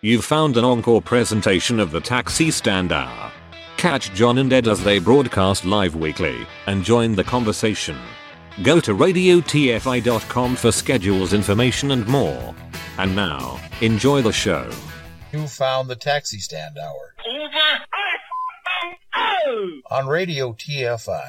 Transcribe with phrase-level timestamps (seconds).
[0.00, 3.32] You've found an encore presentation of the Taxi Stand Hour.
[3.76, 7.98] Catch John and Ed as they broadcast live weekly and join the conversation.
[8.62, 12.54] Go to radiotfi.com for schedules, information, and more.
[12.96, 14.70] And now, enjoy the show.
[15.32, 17.14] You found the Taxi Stand Hour
[19.46, 19.82] Over.
[19.90, 21.28] on Radio TFI.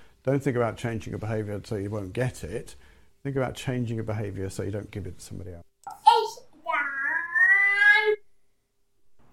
[0.23, 2.75] Don't think about changing a behaviour so you won't get it.
[3.23, 5.65] Think about changing a behaviour so you don't give it to somebody else.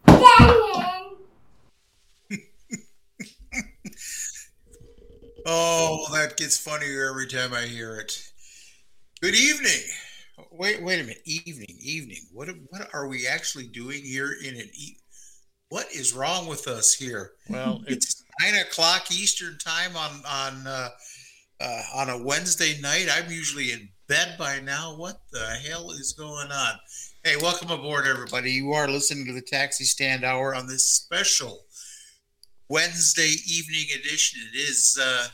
[5.51, 8.21] Oh, that gets funnier every time I hear it.
[9.23, 9.81] Good evening.
[10.53, 11.23] Wait, wait a minute.
[11.25, 12.21] Evening, evening.
[12.33, 14.99] What what are we actually doing here in an e-
[15.71, 17.33] What is wrong with us here?
[17.49, 20.89] Well, It's nine o'clock Eastern time on on uh,
[21.61, 23.09] uh, on a Wednesday night.
[23.13, 24.97] I'm usually in bed by now.
[24.97, 26.75] What the hell is going on?
[27.23, 28.53] Hey, welcome aboard, everybody.
[28.53, 31.67] You are listening to the Taxi Stand Hour on this special
[32.71, 34.41] Wednesday evening edition.
[34.51, 35.27] It is uh,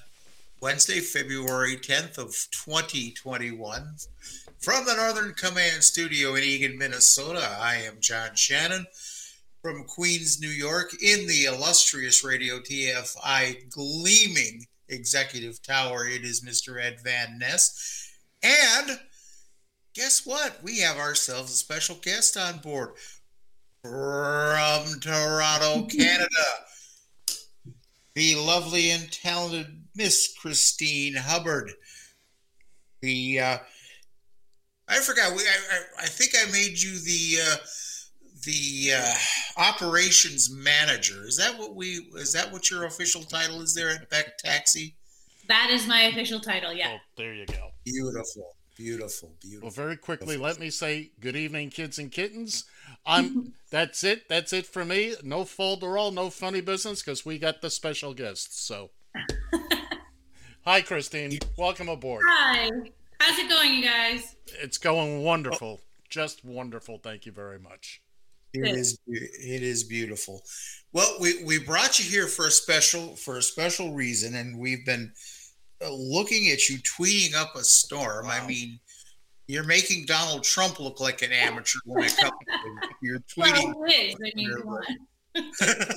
[0.61, 3.97] Wednesday, February 10th of 2021.
[4.59, 8.87] From the Northern Command Studio in Eagan, Minnesota, I am John Shannon.
[9.65, 16.79] From Queens, New York, in the illustrious Radio TFI gleaming executive tower, it is Mr.
[16.79, 18.13] Ed Van Ness.
[18.43, 19.01] And
[19.95, 20.63] guess what?
[20.63, 22.91] We have ourselves a special guest on board
[23.83, 26.29] from Toronto, Canada
[28.15, 31.73] the lovely and talented Miss Christine Hubbard.
[33.03, 33.59] The uh,
[34.89, 35.35] I forgot.
[35.35, 37.57] We I, I, I think I made you the uh,
[38.45, 39.15] the uh,
[39.57, 41.27] operations manager.
[41.27, 42.09] Is that what we?
[42.17, 44.95] Is that what your official title is there at Beck Taxi?
[45.49, 46.73] That is my official title.
[46.73, 46.95] Yeah.
[46.95, 47.71] oh, there you go.
[47.85, 49.67] Beautiful, beautiful, beautiful.
[49.67, 52.65] Well, very quickly, let me say good evening, kids and kittens.
[53.05, 53.55] I'm.
[53.71, 54.29] that's it.
[54.29, 55.15] That's it for me.
[55.23, 58.61] No folderol, no funny business, because we got the special guests.
[58.61, 58.91] So,
[60.65, 61.39] hi, Christine.
[61.59, 62.23] Welcome aboard.
[62.29, 62.71] Hi.
[63.21, 64.37] How's it going, you guys?
[64.61, 65.81] It's going wonderful.
[66.11, 66.99] Just wonderful.
[66.99, 68.03] Thank you very much.
[68.55, 70.43] It is it is beautiful.
[70.93, 74.87] Well, we we brought you here for a special for a special reason, and we've
[74.87, 75.13] been
[75.85, 78.27] uh, looking at you tweeting up a storm.
[78.29, 78.79] I mean,
[79.49, 83.75] you're making Donald Trump look like an amateur when it comes to you're tweeting.
[83.75, 84.15] Well, it is.
[84.15, 85.95] I mean, come on.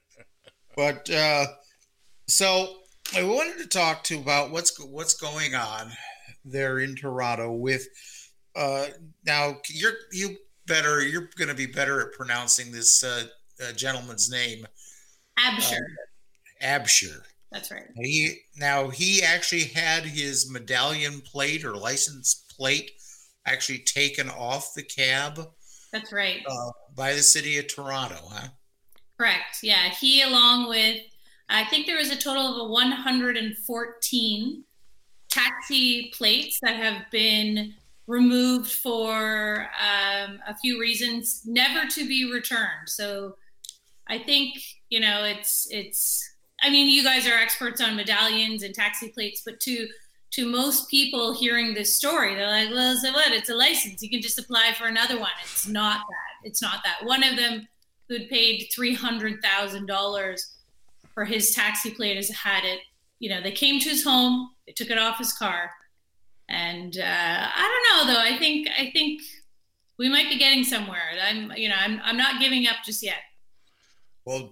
[0.76, 1.46] but uh,
[2.26, 2.76] so
[3.14, 5.90] I wanted to talk to about what's what's going on
[6.46, 7.86] there in Toronto with
[8.56, 8.86] uh,
[9.26, 10.36] now you're you
[10.70, 13.24] better you're going to be better at pronouncing this uh,
[13.62, 14.64] uh, gentleman's name
[15.38, 15.76] Absher.
[15.76, 15.82] Um,
[16.62, 17.20] Abshir.
[17.52, 17.86] That's right.
[17.96, 22.92] He now he actually had his medallion plate or license plate
[23.46, 25.40] actually taken off the cab
[25.92, 26.42] That's right.
[26.48, 28.48] uh, by the city of Toronto, huh?
[29.18, 29.58] Correct.
[29.62, 29.88] Yeah.
[29.90, 31.00] He, along with,
[31.48, 34.64] I think there was a total of 114
[35.28, 37.74] taxi plates that have been
[38.10, 42.88] removed for um, a few reasons, never to be returned.
[42.88, 43.36] So
[44.08, 46.28] I think, you know, it's, it's,
[46.60, 49.86] I mean, you guys are experts on medallions and taxi plates, but to,
[50.32, 53.32] to most people hearing this story, they're like, well, so what?
[53.32, 54.02] It's a license.
[54.02, 55.30] You can just apply for another one.
[55.42, 56.48] It's not that.
[56.48, 57.06] It's not that.
[57.06, 57.68] One of them
[58.08, 60.56] who'd paid three hundred thousand dollars
[61.14, 62.80] for his taxi plate has had it.
[63.20, 65.70] You know, they came to his home, they took it off his car,
[66.50, 68.20] and uh, I don't know though.
[68.20, 69.22] I think I think
[69.98, 71.02] we might be getting somewhere.
[71.22, 73.20] I'm you know I'm I'm not giving up just yet.
[74.26, 74.50] Well,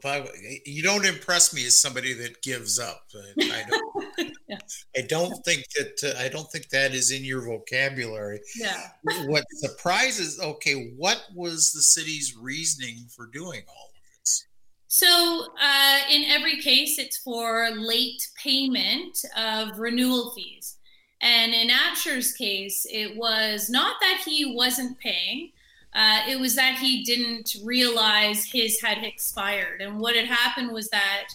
[0.65, 3.03] you don't impress me as somebody that gives up.
[3.39, 4.59] I don't, Yeah.
[4.97, 8.41] I don't think that uh, I don't think that is in your vocabulary.
[8.57, 8.81] Yeah.
[9.27, 10.41] What surprises?
[10.41, 14.47] Okay, what was the city's reasoning for doing all of this?
[14.87, 20.78] So, uh, in every case, it's for late payment of renewal fees.
[21.21, 25.51] And in Abshir's case, it was not that he wasn't paying,
[25.95, 29.81] uh, it was that he didn't realize his had expired.
[29.81, 31.29] And what had happened was that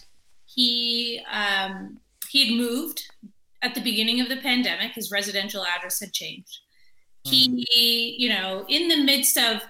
[0.46, 1.98] he um,
[2.30, 3.02] he had moved
[3.62, 4.92] at the beginning of the pandemic.
[4.92, 6.60] His residential address had changed.
[7.24, 9.62] He, you know, in the midst of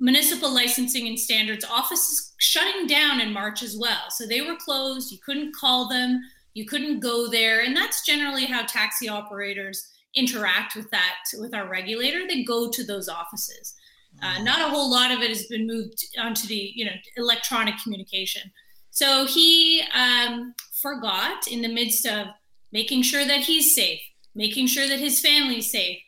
[0.00, 4.10] municipal licensing and standards offices shutting down in March as well.
[4.10, 5.12] So they were closed.
[5.12, 6.20] You couldn't call them.
[6.56, 7.60] You couldn't go there.
[7.60, 12.26] And that's generally how taxi operators interact with that with our regulator.
[12.26, 13.74] They go to those offices.
[14.22, 17.74] Uh, not a whole lot of it has been moved onto the you know electronic
[17.82, 18.40] communication.
[18.90, 22.28] So he um, forgot in the midst of
[22.72, 24.00] making sure that he's safe,
[24.34, 25.98] making sure that his family's safe,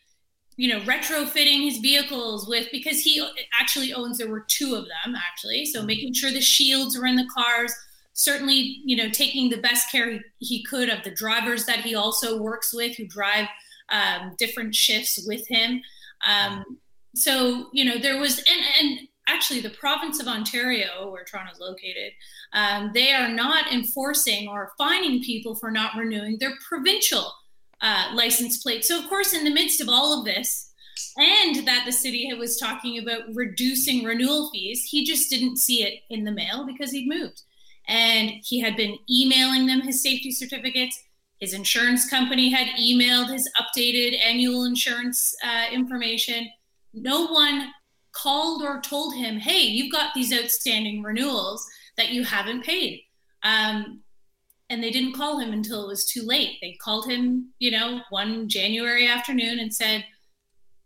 [0.57, 3.23] you know, retrofitting his vehicles with because he
[3.61, 4.17] actually owns.
[4.17, 7.75] There were two of them actually, so making sure the shields were in the cars.
[8.19, 12.41] Certainly, you know, taking the best care he, could of the drivers that he also
[12.41, 13.47] works with, who drive
[13.91, 15.81] um, different shifts with him.
[16.27, 16.79] Um,
[17.19, 21.61] so you know there was and and actually the province of ontario where toronto is
[21.61, 22.13] located
[22.53, 27.33] um, they are not enforcing or fining people for not renewing their provincial
[27.81, 30.73] uh, license plate so of course in the midst of all of this
[31.17, 36.03] and that the city was talking about reducing renewal fees he just didn't see it
[36.11, 37.43] in the mail because he'd moved
[37.89, 40.99] and he had been emailing them his safety certificates
[41.41, 46.49] his insurance company had emailed his updated annual insurance uh, information
[46.93, 47.71] no one
[48.13, 53.03] called or told him, hey, you've got these outstanding renewals that you haven't paid.
[53.43, 54.01] Um,
[54.71, 56.59] and they didn't call him until it was too late.
[56.61, 60.05] They called him, you know, one January afternoon and said,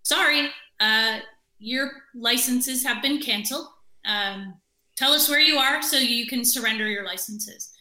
[0.02, 1.18] sorry, uh,
[1.58, 3.66] your licenses have been canceled.
[4.04, 4.54] Um,
[5.02, 7.72] tell us where you are so you can surrender your licenses.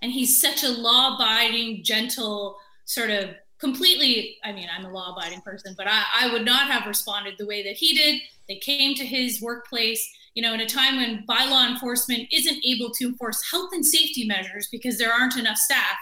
[0.00, 3.30] And he's such a law abiding, gentle, sort of
[3.60, 7.34] completely i mean i'm a law abiding person but I, I would not have responded
[7.38, 10.96] the way that he did they came to his workplace you know in a time
[10.96, 15.56] when bylaw enforcement isn't able to enforce health and safety measures because there aren't enough
[15.56, 15.96] staff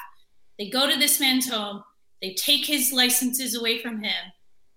[0.59, 1.83] they go to this man's home
[2.21, 4.33] they take his licenses away from him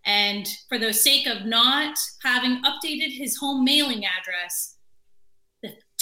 [0.06, 4.78] and for the sake of not having updated his home mailing address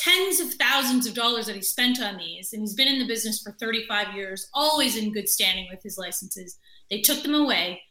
[0.07, 3.07] tens of thousands of dollars that he spent on these and he's been in the
[3.07, 6.59] business for 35 years always in good standing with his licenses
[6.89, 7.81] they took them away.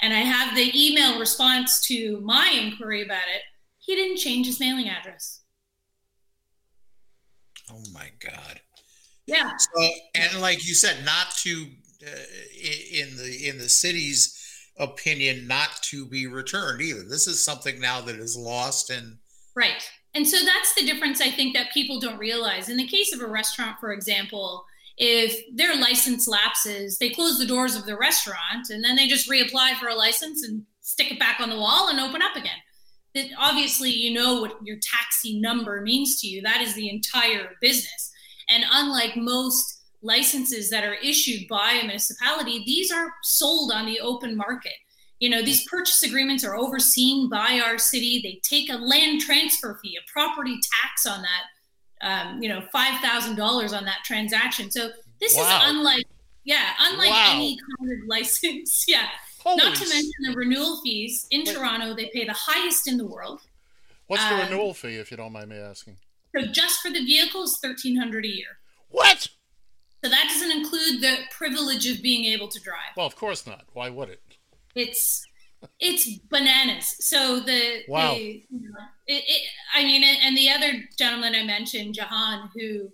[0.00, 3.42] And I have the email response to my inquiry about it.
[3.78, 5.40] He didn't change his mailing address.
[7.70, 8.60] Oh my God.
[9.26, 9.52] Yeah.
[9.56, 11.66] So, and like you said, not to
[12.04, 12.10] uh,
[12.60, 14.38] in the in the city's
[14.76, 17.04] opinion, not to be returned either.
[17.04, 19.18] This is something now that is lost and
[19.54, 19.88] right.
[20.14, 22.68] And so that's the difference I think that people don't realize.
[22.68, 24.66] In the case of a restaurant, for example,
[24.98, 29.30] if their license lapses, they close the doors of the restaurant and then they just
[29.30, 32.58] reapply for a license and stick it back on the wall and open up again.
[33.14, 36.42] That obviously you know what your taxi number means to you.
[36.42, 38.10] That is the entire business.
[38.48, 44.00] And unlike most licenses that are issued by a municipality, these are sold on the
[44.00, 44.72] open market.
[45.22, 48.20] You know, these purchase agreements are overseen by our city.
[48.22, 51.42] They take a land transfer fee, a property tax on that
[52.02, 54.70] um, you know, five thousand dollars on that transaction.
[54.70, 54.90] So
[55.20, 55.42] this wow.
[55.42, 56.06] is unlike,
[56.44, 57.30] yeah, unlike wow.
[57.34, 58.84] any kind of license.
[58.88, 59.06] yeah.
[59.38, 61.44] Holy Not to mention the renewal fees in.
[61.44, 63.40] Toronto, they pay the highest in the world.
[64.06, 65.96] What's the um, renewal fee, if you don't mind me asking?
[66.36, 68.58] So just for the vehicles, thirteen hundred a year.
[68.90, 69.28] What?
[70.04, 72.96] So that doesn't include the privilege of being able to drive.
[72.96, 73.64] Well, of course not.
[73.72, 74.20] Why would it?
[74.74, 75.26] It's
[75.78, 76.96] it's bananas.
[77.00, 78.14] So the wow.
[78.14, 79.42] The, you know, it, it,
[79.74, 82.90] I mean, and the other gentleman I mentioned, Jahan, who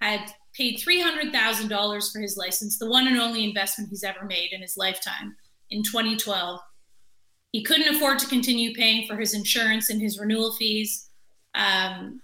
[0.00, 4.04] had paid three hundred thousand dollars for his license, the one and only investment he's
[4.04, 5.36] ever made in his lifetime,
[5.70, 6.60] in 2012.
[7.52, 11.08] He couldn't afford to continue paying for his insurance and his renewal fees.
[11.54, 12.20] Um,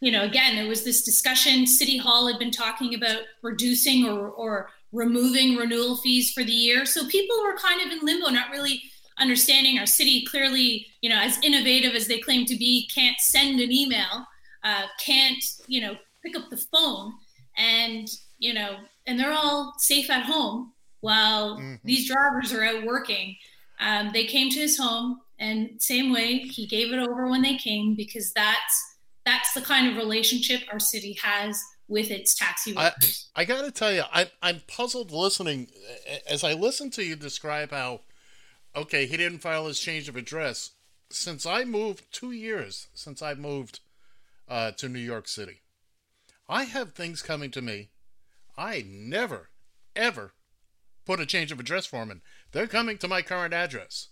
[0.00, 1.66] you know, again, there was this discussion.
[1.66, 6.84] City Hall had been talking about reducing or, or removing renewal fees for the year.
[6.84, 8.82] So people were kind of in limbo, not really
[9.18, 13.60] understanding our city clearly, you know, as innovative as they claim to be, can't send
[13.60, 14.26] an email,
[14.64, 17.12] uh, can't, you know, pick up the phone,
[17.56, 21.74] and you know, and they're all safe at home while mm-hmm.
[21.84, 23.36] these drivers are out working.
[23.80, 27.56] Um, they came to his home, and same way he gave it over when they
[27.56, 33.28] came because that's that's the kind of relationship our city has with its taxi workers.
[33.34, 35.66] I, I got to tell you, I, I'm puzzled listening
[36.26, 38.00] as I listen to you describe how
[38.74, 40.70] okay, he didn't file his change of address.
[41.10, 43.80] Since I moved, two years since I moved
[44.48, 45.62] uh, to New York City,
[46.48, 47.90] I have things coming to me.
[48.56, 49.50] I never,
[49.96, 50.34] ever
[51.04, 52.20] put a change of address form in.
[52.52, 54.08] they're coming to my current address.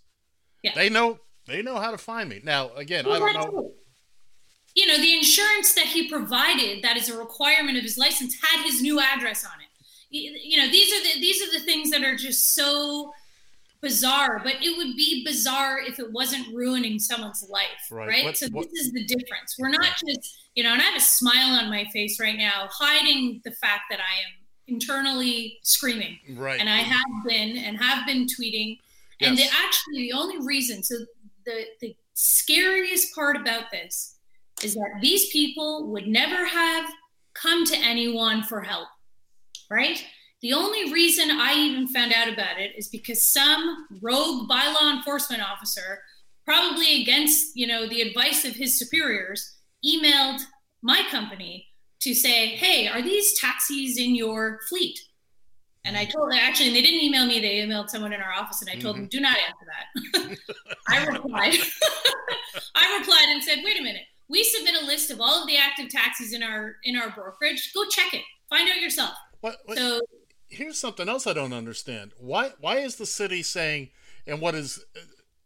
[0.64, 0.72] Yeah.
[0.74, 2.40] They know they know how to find me.
[2.42, 3.60] Now, again, Well, I don't know.
[3.60, 3.72] it.
[4.78, 8.64] You know, the insurance that he provided, that is a requirement of his license, had
[8.64, 9.66] his new address on it.
[10.10, 13.12] You, know, these are the these are the things that are just so
[13.80, 14.40] bizarre.
[14.42, 18.08] But it would be bizarre if it wasn't ruining someone's life, Right.
[18.08, 18.24] right?
[18.24, 19.56] What- so what- this is the difference.
[19.58, 22.68] We're not just, you know, and I have a smile on my face right now,
[22.72, 24.32] hiding the fact that I am
[24.68, 26.60] internally screaming Right.
[26.60, 28.78] and I have been and have been tweeting.
[29.20, 30.94] And the, actually, the only reason, so
[31.44, 34.14] the, the scariest part about this
[34.62, 36.90] is that these people would never have
[37.34, 38.88] come to anyone for help,
[39.70, 40.04] right?
[40.40, 45.42] The only reason I even found out about it is because some rogue bylaw enforcement
[45.42, 46.00] officer,
[46.44, 50.40] probably against you know the advice of his superiors, emailed
[50.82, 51.66] my company
[52.00, 54.98] to say, "Hey, are these taxis in your fleet?"
[55.84, 58.60] And I told them actually, they didn't email me; they emailed someone in our office,
[58.62, 59.18] and I told them, mm-hmm.
[59.18, 60.38] "Do not answer that."
[60.88, 61.54] I replied.
[62.76, 64.06] I replied and said, "Wait a minute.
[64.28, 67.72] We submit a list of all of the active taxis in our in our brokerage.
[67.74, 68.22] Go check it.
[68.50, 70.00] Find out yourself." What, what, So
[70.48, 72.12] here's something else I don't understand.
[72.18, 73.90] Why why is the city saying
[74.26, 74.84] and what is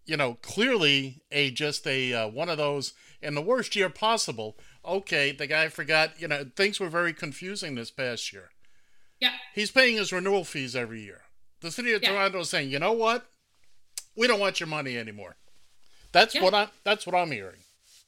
[0.06, 4.56] you know clearly a just a uh, one of those in the worst year possible?
[4.84, 6.20] Okay, the guy forgot.
[6.20, 8.50] You know things were very confusing this past year.
[9.20, 11.22] yeah, He's paying his renewal fees every year.
[11.60, 12.10] The city of Yeah.
[12.10, 13.26] Toronto is saying, you know what?
[14.16, 15.36] We don't want your money anymore.
[16.10, 16.42] That's Yeah.
[16.42, 16.68] what I.
[16.82, 17.60] That's what I'm hearing.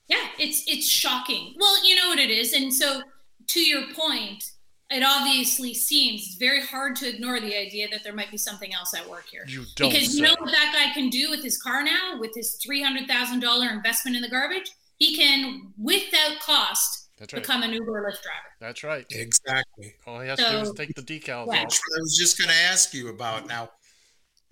[0.08, 1.54] Yeah, it's it's shocking.
[1.58, 3.02] Well, you know what it is, and so
[3.48, 4.44] to your point,
[4.90, 8.94] it obviously seems very hard to ignore the idea that there might be something else
[8.94, 9.44] at work here.
[9.48, 12.32] You don't because you know what that guy can do with his car now, with
[12.34, 17.42] his three hundred thousand dollar investment in the garbage, he can, without cost, That's right.
[17.42, 18.50] become an Uber or Lyft driver.
[18.60, 19.06] That's right.
[19.10, 19.94] Exactly.
[20.06, 21.40] All he has to do is take the decals Yeah.
[21.42, 21.48] off.
[21.50, 23.70] That's what I was just going to ask you about now.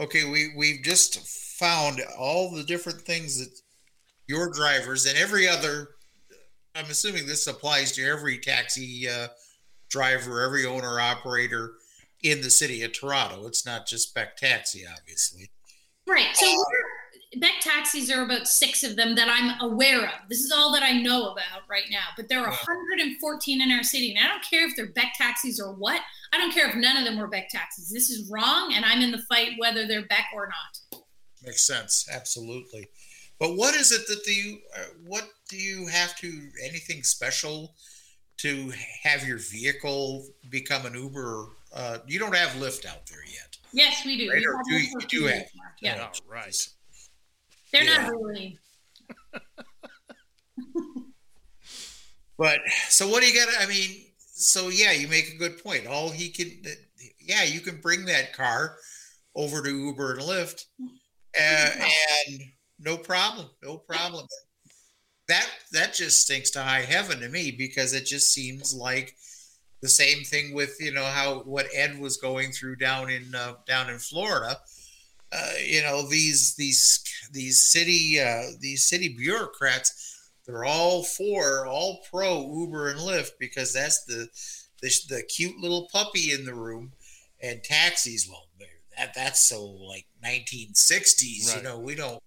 [0.00, 1.18] Okay, we we've just
[1.58, 3.60] found all the different things that
[4.26, 5.90] your drivers and every other.
[6.74, 9.28] I'm assuming this applies to every taxi uh,
[9.90, 11.74] driver, every owner operator
[12.22, 13.46] in the city of Toronto.
[13.46, 15.50] It's not just Beck Taxi, obviously.
[16.06, 16.34] Right.
[16.34, 16.46] So
[17.38, 20.28] Beck taxis are about six of them that I'm aware of.
[20.28, 22.04] This is all that I know about right now.
[22.16, 25.58] But there are 114 in our city, and I don't care if they're Beck taxis
[25.58, 26.00] or what.
[26.32, 27.90] I don't care if none of them were Beck taxis.
[27.90, 31.02] This is wrong, and I'm in the fight whether they're Beck or not.
[31.42, 32.88] Makes sense, absolutely.
[33.42, 34.58] But what is it that do you?
[34.72, 36.48] Uh, what do you have to?
[36.62, 37.74] Anything special
[38.36, 38.72] to
[39.02, 41.48] have your vehicle become an Uber?
[41.74, 43.56] Uh, you don't have Lyft out there yet.
[43.72, 44.30] Yes, we do.
[44.30, 45.62] Right, We or do you- you do have- now.
[45.80, 46.56] Yeah, All right.
[47.72, 48.02] they're Yeah.
[48.02, 48.58] not really.
[52.38, 53.52] But so what do you got?
[53.60, 55.86] I mean, so yeah, you make a good point.
[55.88, 56.62] All he can,
[57.20, 58.78] yeah, you can bring that car
[59.34, 60.90] over to Uber and Lyft, uh,
[62.28, 62.40] and
[62.82, 64.26] no problem, no problem.
[65.28, 69.14] That that just stinks to high heaven to me because it just seems like
[69.80, 73.54] the same thing with you know how what Ed was going through down in uh,
[73.66, 74.58] down in Florida.
[75.32, 82.00] Uh, you know these these these city uh, these city bureaucrats they're all for all
[82.10, 84.28] pro Uber and Lyft because that's the
[84.82, 86.92] the, the cute little puppy in the room
[87.40, 88.46] and taxis well
[88.98, 91.56] that that's so like 1960s Right.
[91.56, 92.22] you know we don't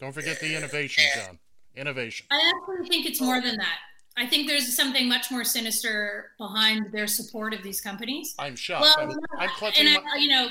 [0.00, 1.38] Don't forget the innovation, John.
[1.74, 2.26] Innovation.
[2.30, 3.78] I actually think it's more than that.
[4.16, 8.34] I think there's something much more sinister behind their support of these companies.
[8.38, 8.82] I'm shocked.
[8.82, 10.10] Well, I'm, I'm clutching and my.
[10.14, 10.48] I, you know,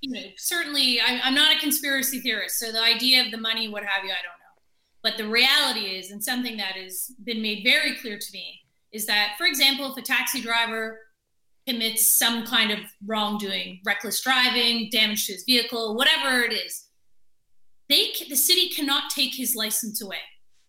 [0.00, 3.68] you know, certainly I, I'm not a conspiracy theorist, so the idea of the money,
[3.68, 4.62] what have you, I don't know.
[5.02, 8.60] But the reality is, and something that has been made very clear to me,
[8.92, 11.00] is that, for example, if a taxi driver
[11.66, 16.83] commits some kind of wrongdoing, reckless driving, damage to his vehicle, whatever it is,
[17.88, 20.18] they the city cannot take his license away,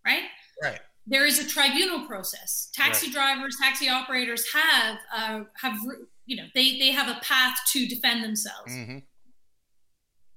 [0.05, 0.23] right?
[0.61, 2.69] right there is a tribunal process.
[2.73, 3.13] Taxi Right.
[3.13, 5.77] drivers, taxi operators have uh, have
[6.25, 8.73] you know they they have a path to defend themselves.
[8.73, 8.97] hmm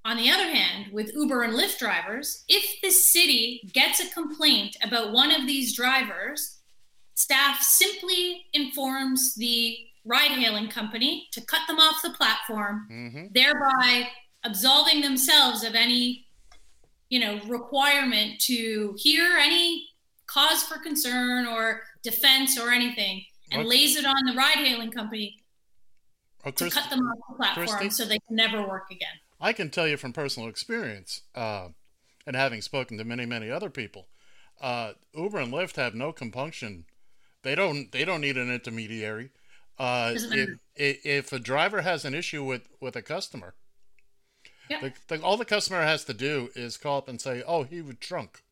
[0.04, 4.76] On the other hand, with Uber and Lyft drivers, if the city gets a complaint
[4.82, 6.58] about one of these drivers,
[7.14, 14.08] staff simply informs the ride-hailing company to cut them off the platform, hmm thereby
[14.44, 16.27] absolving themselves of any
[17.09, 19.88] you know requirement to hear any
[20.27, 24.91] cause for concern or defense or anything and What- lays it on the ride hailing
[24.91, 25.43] company
[26.45, 29.71] Oh, to cut them off the platform so they can never work again I can
[29.71, 31.69] tell you from personal experience, uh,
[32.27, 34.09] and having spoken to many, many other people,
[34.61, 36.87] uh, Uber and Lyft have no compunction.
[37.43, 37.93] They don't.
[37.93, 39.31] They don't need an intermediary.
[39.79, 40.61] Uh, Doesn't if, matter.
[40.75, 43.55] if if a driver has an issue with with a customer,
[44.70, 44.80] Yep.
[45.08, 47.80] The, the, all the customer has to do is call up and say, "Oh, he
[47.80, 48.42] was drunk.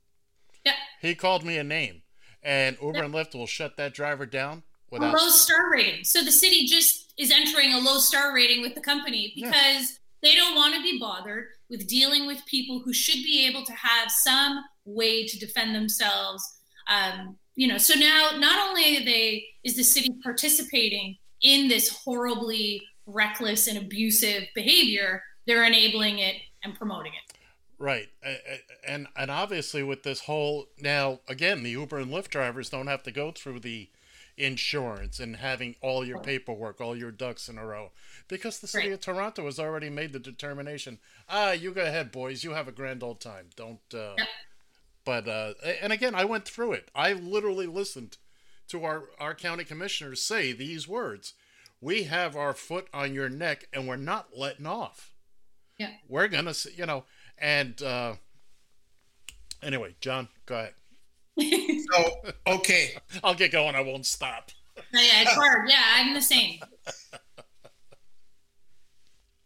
[0.64, 0.74] Yep.
[1.00, 2.02] He called me a name,"
[2.42, 3.04] and Uber Yep.
[3.04, 6.04] and Lyft will shut that driver down a low star rating.
[6.04, 9.48] So the city just is entering a low star rating with the company Yeah.
[9.50, 13.64] because they don't want to be bothered with dealing with people who should be able
[13.64, 16.58] to have some way to defend themselves.
[16.88, 22.82] Um, you know, so now not only they is the city participating in this horribly
[23.06, 27.36] reckless and abusive behavior, they're enabling it and promoting it.
[27.78, 28.08] Right,
[28.86, 33.02] and and obviously with this whole now again, the Uber and Lyft drivers don't have
[33.02, 33.90] to go through the
[34.38, 37.90] insurance and having all your paperwork, all your ducks in a row,
[38.28, 38.94] because the city Right.
[38.94, 40.98] of Toronto has already made the determination.
[41.28, 42.44] Ah, you go ahead, boys.
[42.44, 43.50] You have a grand old time.
[43.56, 43.80] Don't.
[43.94, 44.28] Uh, Yep.
[45.04, 46.90] But uh, and again, I went through it.
[46.94, 48.16] I literally listened
[48.68, 51.34] to our our county commissioners say these words:
[51.80, 55.12] "We have our foot on your neck, and we're not letting off."
[55.78, 55.90] Yeah.
[56.08, 57.04] we're gonna s- you know
[57.38, 58.14] and uh
[59.62, 60.74] anyway john go ahead
[61.92, 62.10] So,
[62.46, 62.96] okay.
[63.24, 64.50] i'll get going i won't stop
[64.92, 65.68] yeah, it's hard.
[65.70, 66.60] Yeah, I'm the same.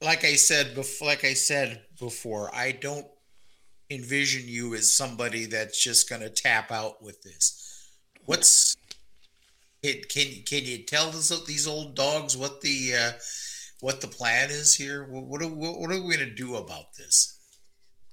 [0.02, 3.06] like I said before, like I said before, I don't
[3.90, 7.88] envision you as somebody that's just going to tap out with this.
[8.24, 8.76] What's
[9.82, 10.08] it?
[10.08, 13.12] Can can you tell this, these old dogs what the uh,
[13.80, 15.04] what the plan is here?
[15.04, 17.38] What are, what are we going to do about this?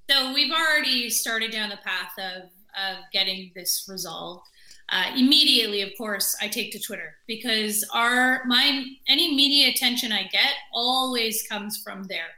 [0.10, 4.46] So we've already started down the path of of getting this resolved.
[4.90, 10.24] Uh, immediately, of course, I take to Twitter because our my any media attention I
[10.24, 12.30] get always comes from there.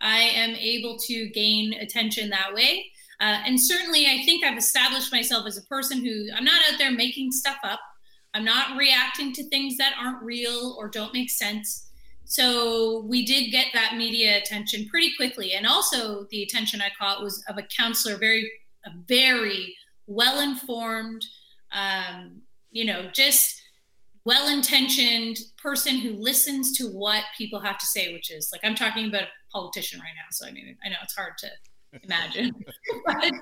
[0.00, 2.86] I am able to gain attention that way,
[3.20, 6.78] uh, and certainly, I think I've established myself as a person who I'm not out
[6.78, 7.80] there making stuff up.
[8.34, 11.85] I'm not reacting to things that aren't real or don't make sense.
[12.26, 17.22] So we did get that media attention pretty quickly, and also the attention I caught
[17.22, 18.50] was of a counselor, very,
[18.84, 21.24] a very well informed,
[21.70, 22.42] um,
[22.72, 23.62] you know, just
[24.24, 28.74] well intentioned person who listens to what people have to say, which is like I'm
[28.74, 30.26] talking about a politician right now.
[30.32, 31.48] So I mean, I know it's hard to
[32.02, 32.52] imagine,
[33.06, 33.32] but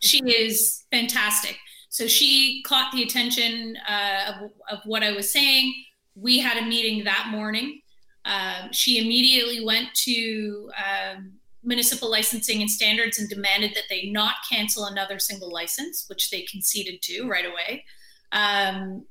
[0.00, 1.56] she is fantastic.
[1.88, 5.72] So she caught the attention uh, of, of what I was saying.
[6.14, 7.80] We had a meeting that morning.
[8.24, 11.32] Um, she immediately went to um,
[11.62, 16.42] municipal licensing and standards and demanded that they not cancel another single license, which they
[16.42, 17.84] conceded to right away.
[18.32, 19.04] Um,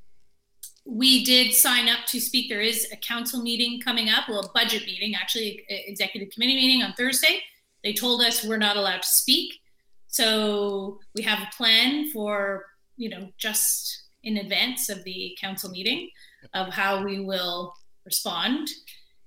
[0.85, 2.49] we did sign up to speak.
[2.49, 6.83] There is a council meeting coming up, well, a budget meeting, actually, executive committee meeting
[6.83, 7.41] on Thursday.
[7.83, 9.61] They told us we're not allowed to speak.
[10.07, 12.65] So we have a plan for,
[12.97, 16.09] you know, just in advance of the council meeting
[16.53, 17.73] of how we will
[18.05, 18.69] respond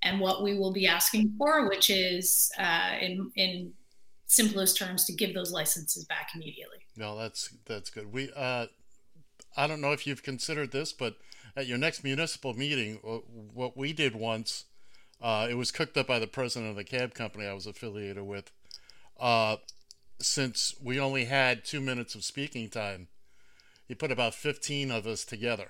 [0.07, 3.73] and what we will be asking for, which is, uh, in, in
[4.27, 6.79] simplest terms, to give those licenses back immediately.
[6.97, 8.67] no that's that's good we uh
[9.57, 11.17] i don't know if you've considered this but
[11.57, 12.95] at your next municipal meeting
[13.55, 14.65] what we did once
[15.23, 18.23] uh, it was cooked up by the president of the cab company i was affiliated
[18.25, 18.51] with
[19.21, 19.57] uh,
[20.21, 23.09] since we only had two minutes of speaking time
[23.87, 25.69] he put about 15 of us together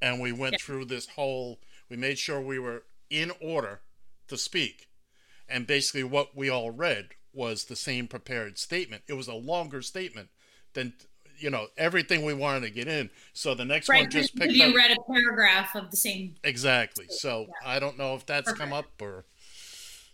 [0.00, 0.64] and we went Yeah.
[0.64, 3.80] through this whole we made sure we were in order
[4.28, 4.88] to speak.
[5.48, 9.02] And basically what we all read was the same prepared statement.
[9.06, 10.28] It was a longer statement
[10.74, 10.94] than
[11.38, 13.10] you know everything we wanted to get in.
[13.32, 17.06] So the next one just picked you up read a paragraph of the same exactly.
[17.08, 19.24] So i don't know if that's come up or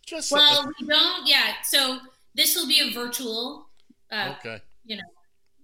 [0.08, 0.46] just something.
[0.46, 1.26] Well, we don't.
[1.26, 1.52] Yeah.
[1.64, 1.98] So
[2.34, 3.68] this will be a virtual,
[4.10, 4.60] uh, okay.
[4.84, 5.02] you know,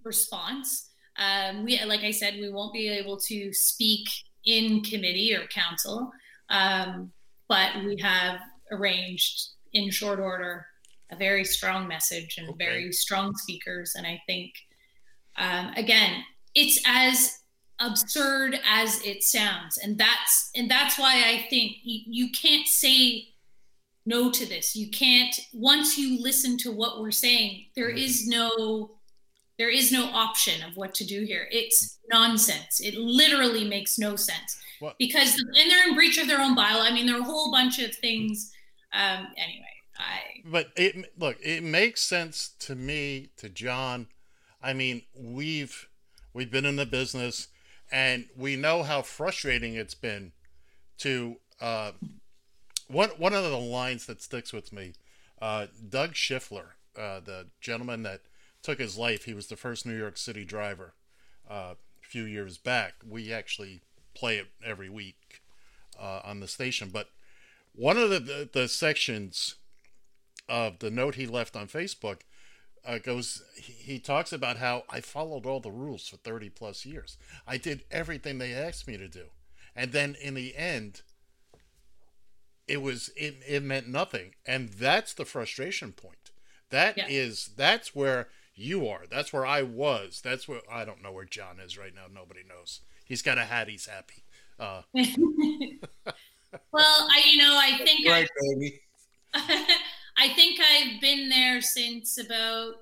[0.03, 0.89] response.
[1.17, 4.07] Um, we, like I said, we won't be able to speak
[4.45, 6.11] in committee or council,
[6.49, 7.11] um,
[7.47, 8.39] but we have
[8.71, 10.65] arranged in short order
[11.11, 12.65] a very strong message and Okay.
[12.65, 13.93] very strong speakers.
[13.95, 14.53] And I think,
[15.37, 16.23] um, again,
[16.55, 17.39] it's as
[17.79, 23.33] absurd as it sounds, and that's and that's why I think you, you can't say
[24.05, 24.75] no to this.
[24.75, 27.97] You can't once you listen to what we're saying, there Mhm.
[27.99, 28.91] is no
[29.57, 31.47] there is no option of what to do here.
[31.51, 32.81] It's nonsense.
[32.81, 34.57] It literally makes no sense.
[34.85, 36.81] What- Because and they're in breach of their own bylaw.
[36.89, 38.51] I mean, there are a whole bunch of things.
[38.93, 44.07] Um, anyway, I but it look it makes sense to me to john
[44.61, 45.87] i mean we've
[46.33, 47.47] we've been in the business
[47.91, 50.31] and we know how frustrating it's been
[50.99, 51.91] to uh
[52.87, 54.93] one one of the lines that sticks with me
[55.41, 58.21] uh doug schifter uh the gentleman that
[58.61, 60.93] took his life he was the first new york city driver
[61.49, 63.81] uh, a few years back we actually
[64.15, 65.41] play it every week
[65.99, 66.89] uh, on the station.
[66.91, 67.09] But
[67.73, 69.55] one of the, the, the sections
[70.47, 72.21] of the note he left on Facebook
[72.85, 76.85] uh, goes, he he talks about how I followed all the rules for 30 plus
[76.85, 77.17] years.
[77.47, 79.25] I did everything they asked me to do.
[79.75, 81.01] And then in the end,
[82.67, 84.35] it was it, it meant nothing.
[84.45, 86.31] And that's the frustration point.
[86.69, 87.53] That is Yeah.
[87.57, 89.03] that's where you are.
[89.09, 90.21] That's where i was.
[90.23, 92.05] That's where i don't know where john is right now.
[92.13, 94.23] Nobody knows he's got a hat he's happy
[94.59, 95.07] uh well,
[96.73, 98.81] I you know I think Right, baby.
[100.17, 102.75] I think I've been there since about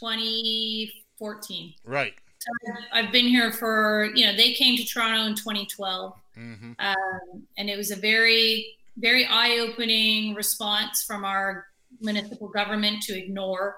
[0.00, 1.74] 2014.
[1.84, 2.50] right So
[2.92, 7.70] I've been here for you know they came to Toronto in 2012, hmm um, and
[7.70, 11.66] it was a very very eye-opening response from our
[12.00, 13.76] municipal government to ignore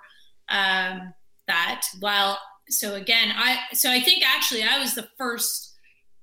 [0.48, 1.12] um,
[1.46, 1.83] that.
[2.00, 5.74] While so again, I so I think actually I was the first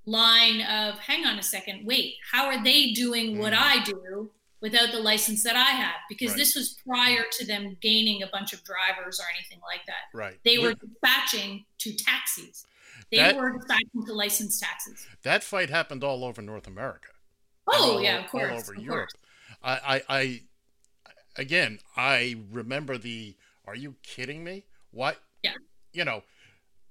[0.06, 3.58] line of hang on a second, wait, how are they doing what Mhm.
[3.62, 5.96] I do without the license that I have?
[6.10, 6.38] Because Right.
[6.38, 10.10] this was prior to them gaining a bunch of drivers or anything like that.
[10.14, 12.66] right They were dispatching to taxis.
[13.12, 15.06] They That- were dispatching to licensed taxis.
[15.24, 17.10] that fight happened all over north america
[17.68, 18.52] Oh all, yeah, of course.
[18.52, 19.10] all over Europe.
[19.12, 19.24] course.
[19.64, 20.42] I, I, I,
[21.36, 23.36] again, I remember the.
[23.66, 24.66] Are you kidding me?
[24.90, 25.22] What?
[25.44, 25.54] Yeah.
[25.94, 26.24] You know,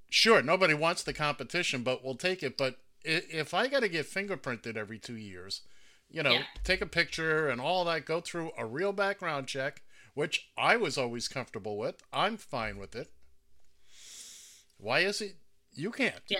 [0.09, 2.57] sure, nobody wants the competition, but we'll take it.
[2.57, 5.62] But if I got to get fingerprinted every two years,
[6.08, 6.44] you know, Yeah.
[6.64, 9.82] take a picture and all that, go through a real background check,
[10.14, 12.02] which I was always comfortable with.
[12.12, 13.12] I'm fine with it.
[14.78, 15.36] Why is it
[15.72, 16.22] you can't?
[16.28, 16.38] Yeah.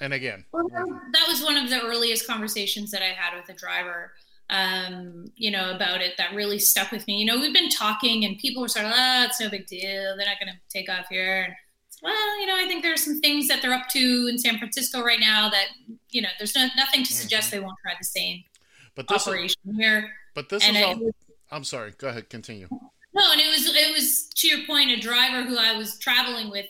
[0.00, 3.54] And again, Well, that was one of the earliest conversations that I had with a
[3.58, 4.12] driver,
[4.50, 7.18] um, you know, about it that really stuck with me.
[7.18, 10.16] You know, we've been talking and people were sort of, oh, it's no big deal.
[10.16, 11.56] They're not going to take off here.
[12.04, 14.58] And, well, you know, I think there's some things that they're up to in San
[14.58, 15.66] Francisco right now that,
[16.10, 18.44] you know, there's no, nothing to suggest they won't try the same
[18.94, 20.10] but this is, operation here.
[20.34, 20.96] but this and is all.
[20.96, 21.14] was-
[21.50, 21.92] I'm sorry.
[21.98, 22.30] Go ahead.
[22.30, 22.68] Continue.
[23.16, 26.50] No, and it was it was to your point, a driver who I was traveling
[26.50, 26.66] with.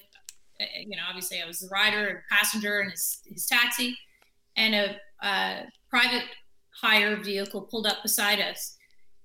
[0.60, 3.96] uh, You know, obviously I was the rider and passenger in his his taxi,
[4.56, 6.24] and a, uh private
[6.82, 8.76] hire vehicle pulled up beside us,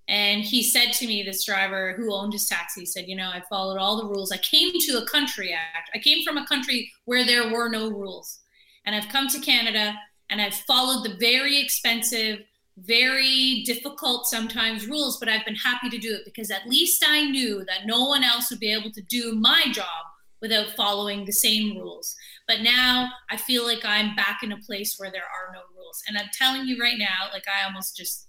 [0.10, 3.43] and he said to me, this driver who owned his taxi said, "You know, I
[3.48, 4.32] followed all the rules.
[4.32, 5.91] I came to a country act.
[5.93, 8.39] I came from a country where there were no rules,
[8.86, 9.95] and I've come to Canada."
[10.32, 12.43] And I've followed the very expensive,
[12.78, 17.24] very difficult sometimes rules, but I've been happy to do it because at least I
[17.24, 20.06] knew that no one else would be able to do my job
[20.39, 22.15] without following the same rules.
[22.48, 26.02] But now I feel like I'm back in a place where there are no rules.
[26.08, 28.29] And I'm telling you right now, like I almost just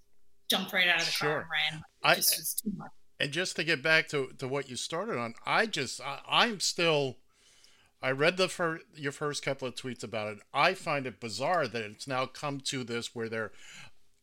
[0.51, 1.81] jumped right out of the car and ran.
[1.81, 2.91] It I- just was too much.
[3.19, 6.59] And just to get back to, to what you started on, I just I, I'm
[6.61, 7.19] still.
[8.03, 10.39] I read the fir- your first couple of tweets about it.
[10.55, 13.53] I find it bizarre that it's now come to this where they're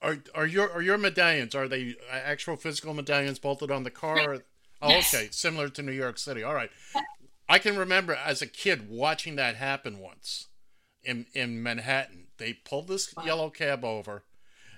[0.01, 4.37] are are your are your medallions are they actual physical medallions bolted on the car?
[4.81, 5.13] Oh, Yes.
[5.13, 6.41] okay, similar to New York City.
[6.41, 6.71] All right,
[7.47, 10.47] I can remember as a kid watching that happen once
[11.03, 12.29] in in Manhattan.
[12.39, 14.23] They pulled this yellow cab over,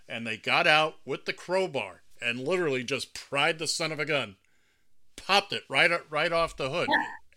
[0.09, 4.05] and they got out with the crowbar and literally just pried the son of a
[4.05, 4.35] gun,
[5.15, 6.89] popped it right right off the hood.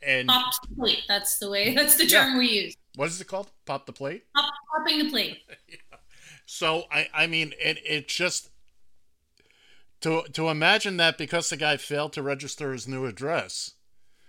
[0.04, 1.02] And Popped the plate.
[1.06, 1.74] That's the way.
[1.74, 2.24] That's the Yeah.
[2.24, 2.76] term we use.
[2.96, 3.50] what is it called?
[3.66, 4.24] Pop the plate.
[4.35, 5.38] Pop, popping the plate.
[6.44, 8.50] So I I mean it it just
[10.00, 13.72] to to imagine that because the guy failed to register his new address.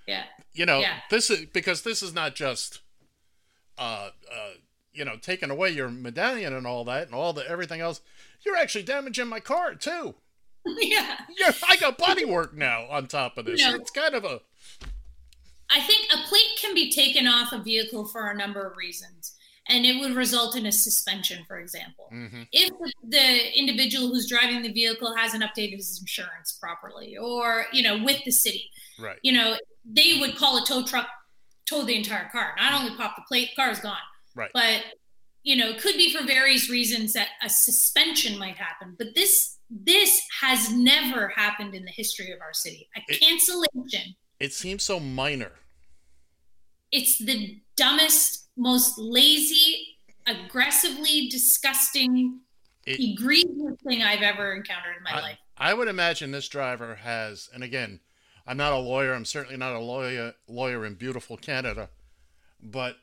[0.08, 0.24] Yeah.
[0.54, 1.00] You know Yeah.
[1.10, 2.82] this is because this is not just
[3.78, 4.50] uh uh
[4.94, 8.00] you know taking away your medallion and all that and all the everything else.
[8.46, 10.16] You're actually damaging my car too.
[10.66, 11.18] yeah.
[11.38, 13.60] Yeah, I got body work now on top of this.
[13.62, 14.42] You know- it's kind of a
[15.70, 19.36] I think a plate can be taken off a vehicle for a number of reasons,
[19.68, 22.10] and it would result in a suspension, for example.
[22.14, 22.48] Mhm.
[22.52, 22.70] If
[23.10, 28.24] the individual who's driving the vehicle hasn't updated his insurance properly, or you know, with
[28.24, 29.18] the city, right.
[29.24, 31.08] you know, they would call a tow truck,
[31.66, 32.54] tow the entire car.
[32.58, 33.98] Not only pop the plate, car is gone.
[34.36, 34.52] Right.
[34.54, 34.84] But
[35.44, 38.96] you know, it could be for various reasons that a suspension might happen.
[38.98, 42.88] But this this has never happened in the history of our city.
[42.96, 45.52] A It- cancellation It seems so minor.
[46.92, 52.40] it's the dumbest, most lazy, aggressively disgusting,
[52.86, 55.38] It- egregious thing I've ever encountered in my I, life.
[55.58, 58.00] I would imagine this driver has, and again,
[58.46, 59.14] I'm not a lawyer.
[59.14, 61.90] I'm certainly not a lawyer lawyer in beautiful Canada,
[62.62, 62.98] but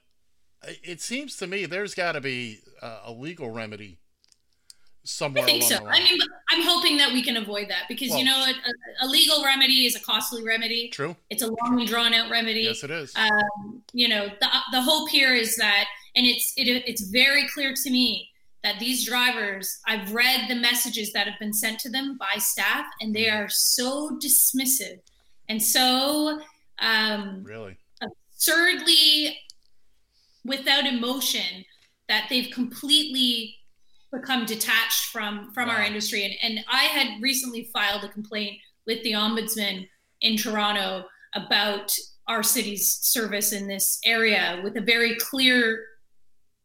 [0.63, 3.99] it seems to me there's got to be a, a legal remedy
[5.05, 5.79] somewhere I think along so.
[5.79, 5.95] the line.
[6.03, 9.07] I mean, but I'm hoping that we can avoid that because Well- you know, a,
[9.07, 10.89] a legal remedy is a costly remedy.
[10.91, 11.17] True.
[11.31, 12.61] It's a long drawn out remedy.
[12.63, 13.15] Yes, it is.
[13.17, 17.75] um, you know the, the hope here is that and it's it, it's very clear
[17.75, 18.29] to me
[18.63, 22.85] that these drivers, I've read the messages that have been sent to them by staff,
[23.01, 25.01] and they are so dismissive
[25.49, 26.41] and so
[26.79, 27.79] um, Really?
[28.03, 29.39] absurdly
[30.45, 31.65] without emotion
[32.09, 33.57] that they've completely
[34.13, 39.01] become detached from from our industry and, and i had recently filed a complaint with
[39.05, 39.87] the ombudsman
[40.21, 41.93] in toronto about
[42.27, 45.85] our city's service in this area with a very clear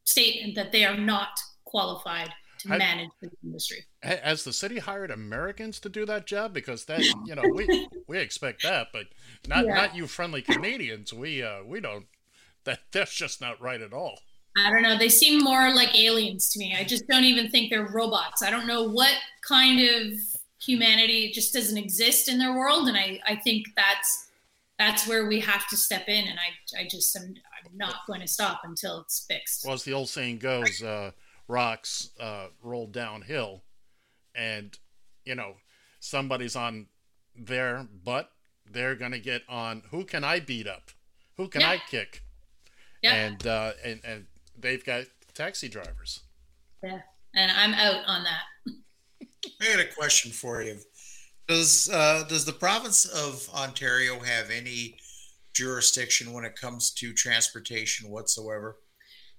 [0.05, 1.29] statement that they are not
[1.65, 6.27] qualified to I- manage the industry Ha- Has the city hired Americans to do that
[6.27, 6.53] job?
[6.53, 9.07] Because that, you know, we we expect that, but
[9.47, 9.73] not Yeah.
[9.73, 11.11] not you friendly Canadians.
[11.11, 12.05] We uh we don't.
[12.65, 14.19] That that's just not right at all.
[14.58, 14.97] I don't know.
[14.97, 16.75] They seem more like aliens to me.
[16.80, 18.41] I just don't even think they're robots.
[18.41, 19.13] I don't know what
[19.47, 20.13] kind of
[20.62, 24.30] humanity just doesn't exist in their world, and I, I think that's
[24.80, 26.28] that's where we have to step in.
[26.28, 27.34] And I I just am
[27.65, 29.65] I'm not going to stop until it's fixed.
[29.65, 31.12] Well, as the old saying goes, uh,
[31.47, 33.63] rocks uh, roll downhill,
[34.34, 34.78] and
[35.25, 35.56] you know
[35.99, 36.88] somebody's on
[37.36, 38.32] their butt.
[38.71, 39.84] They're gonna get on.
[39.91, 40.91] Who can I beat up?
[41.38, 41.71] Who can Yeah.
[41.71, 42.21] I kick?
[43.05, 44.25] Yeah, And uh, and and
[44.57, 46.21] they've got taxi drivers.
[46.83, 46.99] yeah,
[47.35, 48.73] and I'm out on that.
[49.61, 50.77] I got a question for you.
[51.47, 54.95] Does uh, does the province of Ontario have any
[55.53, 58.77] jurisdiction when it comes to transportation whatsoever?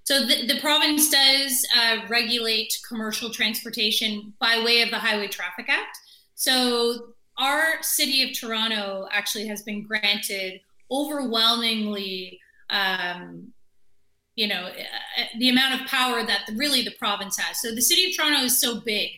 [0.04, 5.66] So the, the province does uh, regulate commercial transportation by way of the Highway Traffic
[5.68, 5.98] Act.
[6.36, 10.60] So our city of Toronto actually has been granted
[10.92, 12.38] overwhelmingly,
[12.70, 13.52] um,
[14.36, 17.60] you know, uh, the amount of power that really the province has.
[17.60, 19.10] So the city of Toronto is so big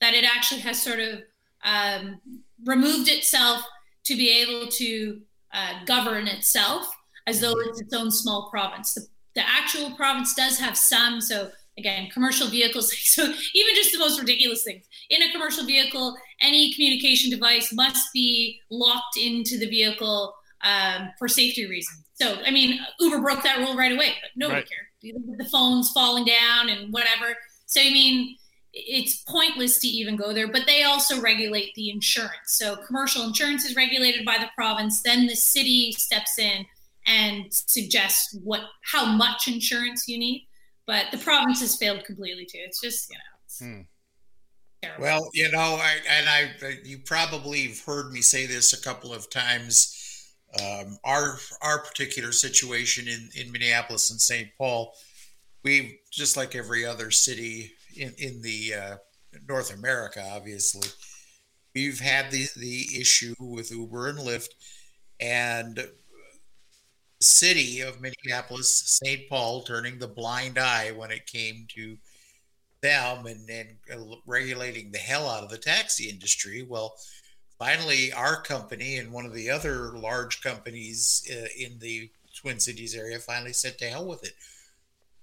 [0.00, 1.22] that it actually has sort of
[1.64, 2.20] um,
[2.64, 3.62] removed itself
[4.04, 5.20] to be able to
[5.52, 6.86] uh, govern itself
[7.26, 8.94] as though it's its own small province.
[8.94, 12.92] The, the actual province does have some, so again, commercial vehicles.
[13.08, 18.12] So even just the most ridiculous things in a commercial vehicle, any communication device must
[18.12, 22.04] be locked into the vehicle um, for safety reasons.
[22.20, 24.68] So I mean, Uber broke that rule right away, but nobody Right.
[24.68, 25.38] cared.
[25.38, 27.36] The phones falling down and whatever.
[27.66, 28.36] So I mean,
[28.72, 30.48] it's pointless to even go there.
[30.48, 32.32] But they also regulate the insurance.
[32.46, 35.02] So commercial insurance is regulated by the province.
[35.02, 36.66] Then the city steps in
[37.06, 40.48] and suggests what how much insurance you need.
[40.86, 42.58] But the province has failed completely too.
[42.60, 43.22] It's just you know.
[43.46, 43.80] It's Hmm.
[44.82, 45.02] terrible.
[45.04, 49.12] Well, you know, I, and I, you probably have heard me say this a couple
[49.14, 49.94] of times.
[50.62, 54.48] Um, our our particular situation in in Minneapolis and St.
[54.56, 54.94] Paul,
[55.64, 58.96] we just like every other city in in the uh,
[59.48, 60.88] North America, obviously,
[61.74, 64.50] we've had the the issue with Uber and Lyft,
[65.20, 65.92] and the
[67.20, 69.28] city of Minneapolis, St.
[69.28, 71.96] Paul, turning the blind eye when it came to
[72.80, 73.76] them and, and
[74.26, 76.64] regulating the hell out of the taxi industry.
[76.68, 76.94] Well,
[77.58, 82.94] finally, our company and one of the other large companies uh, in the Twin Cities
[82.94, 84.34] area finally said to hell with it.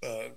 [0.03, 0.29] Uh,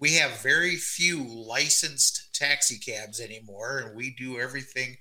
[0.00, 4.96] we have very few licensed taxi cabs anymore, and we do everything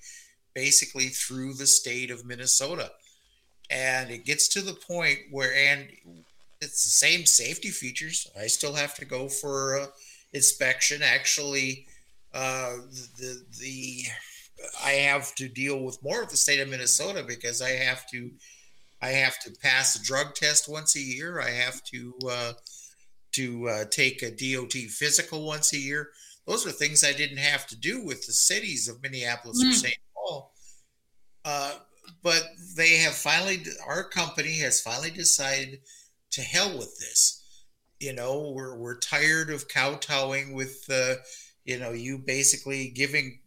[0.53, 2.91] basically through the state of Minnesota.
[3.69, 5.87] And it gets to the point where, and
[6.61, 8.27] it's the same safety features.
[8.39, 9.85] I still have to go for uh,
[10.33, 11.01] inspection.
[11.01, 11.87] Actually,
[12.33, 12.75] uh,
[13.17, 14.03] the the
[14.83, 18.31] I have to deal with more of the state of Minnesota because I have to
[19.01, 21.39] I have to pass a drug test once a year.
[21.39, 22.53] I have to uh,
[23.33, 26.09] to uh, take a DOT physical once a year.
[26.47, 29.73] Those are things I didn't have to do with the cities of Minneapolis or Mm.
[29.73, 29.97] St.
[30.13, 30.53] Paul.
[31.43, 31.73] Uh,
[32.23, 32.43] but
[32.75, 35.81] they have finally, our company has finally decided
[36.31, 37.41] to hell with this.
[37.99, 41.15] You know, we're we're tired of kowtowing with, uh,
[41.63, 43.39] you know, you basically giving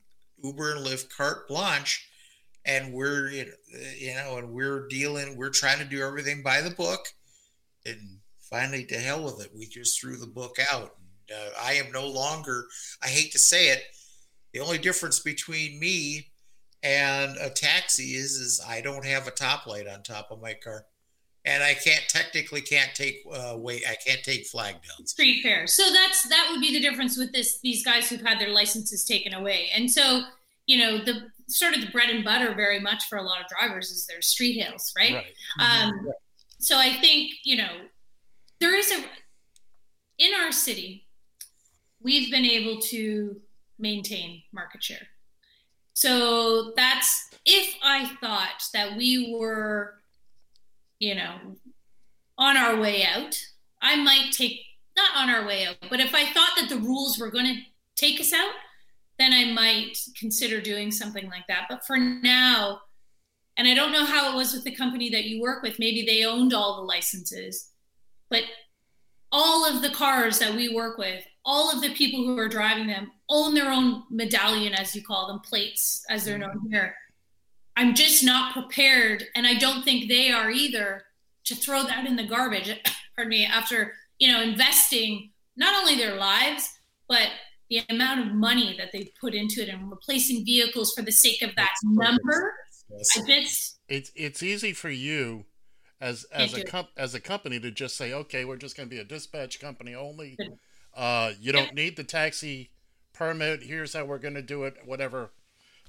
[0.43, 2.09] Uber and Lyft carte blanche,
[2.65, 7.09] and we're you know, and we're dealing, we're trying to do everything by the book,
[7.85, 9.51] and finally to hell with it.
[9.57, 10.97] We just threw the book out.
[11.29, 12.65] And, uh, I am no longer.
[13.03, 13.83] I hate to say it.
[14.53, 16.29] The only difference between me
[16.83, 20.55] and a taxi is is I don't have a top light on top of my
[20.55, 20.87] car,
[21.49, 25.11] and I can't technically can't take uh, wait I can't take flag downs.
[25.11, 25.67] street fare.
[25.67, 29.05] So that's that would be the difference with this these guys who've had their licenses
[29.05, 29.71] taken away.
[29.75, 30.23] And so,
[30.67, 33.47] you know, the sort of the bread and butter very much for a lot of
[33.49, 35.15] drivers is their street hails, right?
[35.15, 35.33] Right.
[35.59, 36.09] Um,
[36.59, 37.71] so I think you know
[38.61, 39.03] there is a
[40.19, 41.07] in our city
[42.03, 43.41] we've been able to
[43.79, 45.07] maintain market share.
[45.95, 49.95] So that's if I thought that we were,
[50.99, 51.57] you know,
[52.37, 53.39] on our way out,
[53.81, 54.61] I might take
[54.97, 57.61] not on our way out, but if I thought that the rules were going to
[57.97, 58.53] take us out,
[59.19, 61.67] then I might consider doing something like that.
[61.69, 62.81] But for now,
[63.57, 65.79] and I don't know how it was with the company that you work with.
[65.79, 67.71] Maybe they owned all the licenses,
[68.31, 68.43] but
[69.33, 72.87] all of the cars that we work with, all of the people who are driving
[72.87, 76.95] them own their own medallion, as you call them, plates, as they're known here.
[77.79, 81.05] I'm just not prepared, and I don't think they are either,
[81.45, 82.77] to throw that in the garbage.
[83.17, 83.47] Pardon me.
[83.47, 86.69] After you know investing not only their lives,
[87.09, 87.29] but
[87.71, 91.41] the amount of money that they put into it and replacing vehicles for the sake
[91.43, 92.53] of that number.
[92.91, 95.45] I just It's it's easy for you
[96.01, 98.95] as as a comp, as a company to just say, okay, we're just going to
[98.95, 100.37] be a dispatch company only.
[100.97, 102.71] Uh, you don't need the taxi
[103.13, 103.63] permit.
[103.63, 104.79] Here's how we're going to do it.
[104.85, 105.31] Whatever.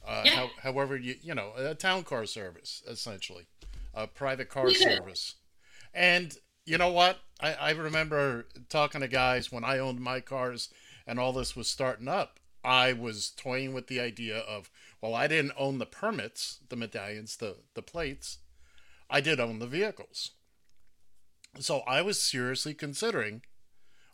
[0.06, 0.32] Uh, Yeah.
[0.32, 3.46] how, however you you know a town car service essentially,
[3.94, 4.78] a private car could.
[4.78, 5.36] service,
[5.94, 10.70] and you know what I, I remember talking to guys when I owned my cars
[11.06, 12.40] and all this was starting up.
[12.64, 14.70] I was toying with the idea of
[15.02, 18.40] well, I didn't own the permits, the medallions, the the plates.
[19.10, 20.32] I did own the vehicles.
[21.60, 23.42] So I was seriously considering,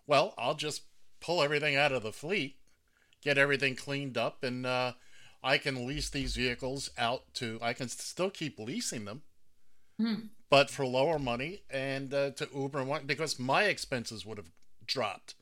[0.08, 0.84] well, I'll just
[1.20, 2.58] pull everything out of the fleet,
[3.22, 4.94] get everything cleaned up, and uh,
[5.46, 9.22] I can lease these vehicles out to, I can still keep leasing them,
[10.00, 10.16] Hmm.
[10.50, 14.52] but for lower money and uh, to Uber and what, because my expenses would have
[14.86, 15.36] dropped.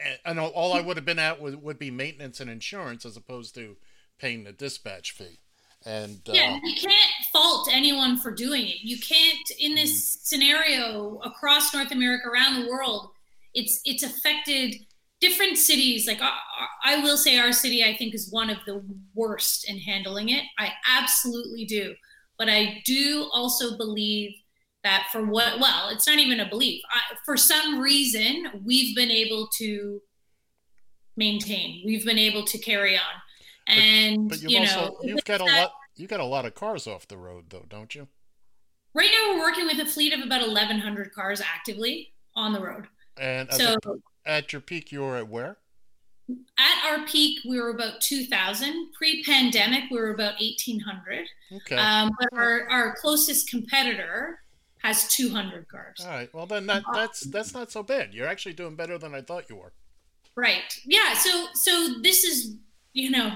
[0.00, 3.06] And, and all- all I would have been at would, would be maintenance and insurance
[3.06, 3.76] as opposed to
[4.18, 5.38] paying the dispatch fee.
[5.86, 8.78] And uh, yeah, you can't fault anyone for doing it.
[8.82, 13.10] You can't in this scenario across North America, around the world.
[13.52, 14.86] It's it's affected
[15.28, 16.06] different cities.
[16.06, 16.32] Like I,
[16.84, 18.84] I will say, our city I think is one of the
[19.14, 20.42] worst in handling it.
[20.58, 21.94] I absolutely do,
[22.38, 24.32] but I do also believe
[24.82, 26.82] that for what well, it's not even a belief.
[26.90, 30.00] I, for some reason, we've been able to
[31.16, 31.82] maintain.
[31.86, 33.14] We've been able to carry on.
[33.66, 36.44] And But you've you also know, you've with got a lot you got a lot
[36.44, 38.08] of cars off the road though, don't you?
[38.94, 42.86] Right now, we're working with a fleet of about 1,100 cars actively on the road.
[43.16, 45.58] And uh, So the- at your peak, you were at where?
[46.58, 48.92] at our peak, we were about 2,000.
[48.96, 51.26] Pre-pandemic, we were about 1,800.
[51.52, 51.76] Okay.
[51.76, 54.40] Um, but our, our closest competitor
[54.78, 56.00] has 200 cars.
[56.00, 56.32] All right.
[56.32, 58.12] Well, then that that's that's not so bad.
[58.12, 59.72] You're actually doing better than I thought you were.
[60.36, 60.78] Right.
[60.84, 61.14] Yeah.
[61.14, 62.56] So so this is
[62.92, 63.32] you know,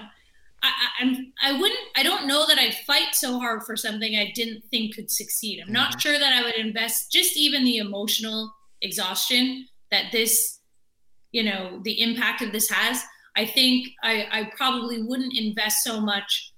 [0.63, 4.15] I, I, I'm I wouldn't I don't know that I'd fight so hard for something
[4.17, 5.63] I didn't think could succeed.
[5.67, 10.58] I'm not sure that I would invest just even the emotional exhaustion that this,
[11.33, 13.03] you know, the impact of this has.
[13.37, 16.53] I think I, I probably wouldn't invest so much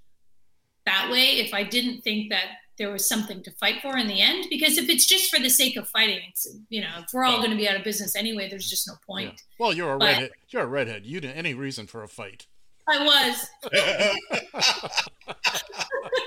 [0.87, 2.44] that way if I didn't think that
[2.78, 4.46] there was something to fight for in the end.
[4.48, 7.38] Because if it's just for the sake of fighting, it's you know, if we're all
[7.38, 9.42] going to be out of business anyway, there's just no point.
[9.59, 10.30] Well, you're a But- redhead.
[10.48, 11.04] You're a redhead.
[11.04, 12.46] You didn't any reason for a fight.
[12.88, 13.46] I was.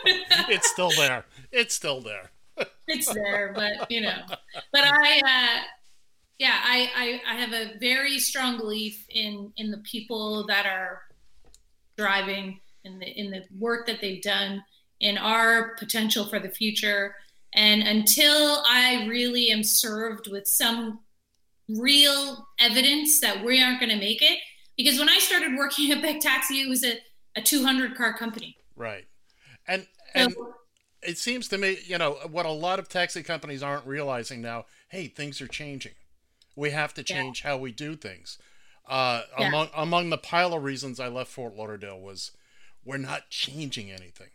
[0.06, 1.26] it's still there.
[1.52, 2.32] It's still there.
[2.88, 4.22] it's there, but you know,
[4.72, 5.64] but I, uh,
[6.40, 6.90] yeah, I,
[7.28, 11.02] I, I have a very strong belief in in the people that are
[11.98, 14.64] driving in the in the work that they've done
[15.00, 17.16] in our potential for the future.
[17.54, 21.00] And until I really am served with some
[21.70, 24.40] real evidence that we aren't going to make it,
[24.76, 26.98] because when I started working at Beck Taxi, it was a,
[27.36, 28.58] a 200 car company.
[28.76, 29.06] Right.
[29.68, 30.56] And and So-
[31.06, 34.66] it seems to me, you know, what a lot of taxi companies aren't realizing now.
[34.88, 35.92] Hey, things are changing.
[36.56, 37.16] We have to Yeah.
[37.16, 38.38] change how we do things.
[38.86, 39.48] Uh, Yeah.
[39.48, 42.32] Among among the pile of reasons I left Fort Lauderdale was
[42.84, 44.30] we're not changing anything.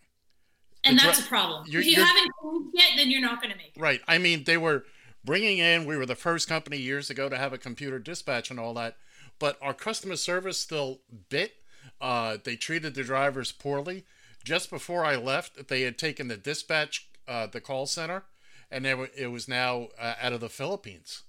[0.84, 1.66] And The that's a problem.
[1.68, 3.80] you're- if you haven't moved yet, then you're not going to make it.
[3.80, 4.00] Right.
[4.08, 4.86] I mean, they were
[5.24, 8.58] bringing in, we were the first company years ago to have a computer dispatch and
[8.58, 8.96] all that,
[9.38, 11.56] but our customer service still bit.
[12.00, 14.04] Uh, they treated the drivers poorly.
[14.44, 18.24] Just before I left, they had taken the dispatch, uh, the call center,
[18.70, 21.24] and they were, it was now uh, out of the Philippines.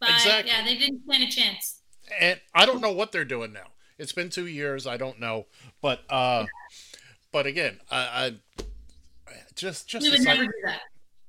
[0.00, 0.50] But Exactly.
[0.50, 1.80] yeah, they didn't stand a chance.
[2.20, 3.66] And I don't know what they're doing now.
[3.98, 4.86] It's been two years.
[4.86, 5.46] I don't know,
[5.82, 6.46] but uh,
[7.32, 8.62] but again, I, I
[9.54, 10.80] just just we would never do that.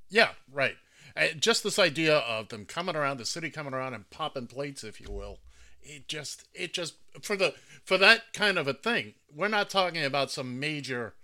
[0.09, 0.75] Yeah, right.
[1.17, 4.83] Uh, just this idea of them coming around the city, coming around and popping plates,
[4.83, 5.39] if you will.
[5.81, 9.15] It just, it just for the for that kind of a thing.
[9.33, 11.15] We're not talking about some major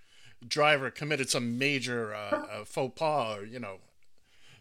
[0.47, 3.77] driver committed some major uh, uh, faux pas, or you know,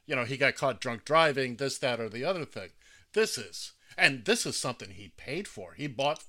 [0.07, 2.71] you know, he got caught drunk driving, this, that, or the other thing.
[3.13, 5.75] This is, and this is something he paid for.
[5.75, 6.25] He bought.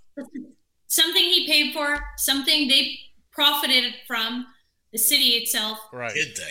[0.87, 2.97] Something he paid for, something they
[3.31, 4.45] profited from,
[4.91, 5.77] the city itself.
[5.91, 6.13] Right.
[6.13, 6.49] Did they?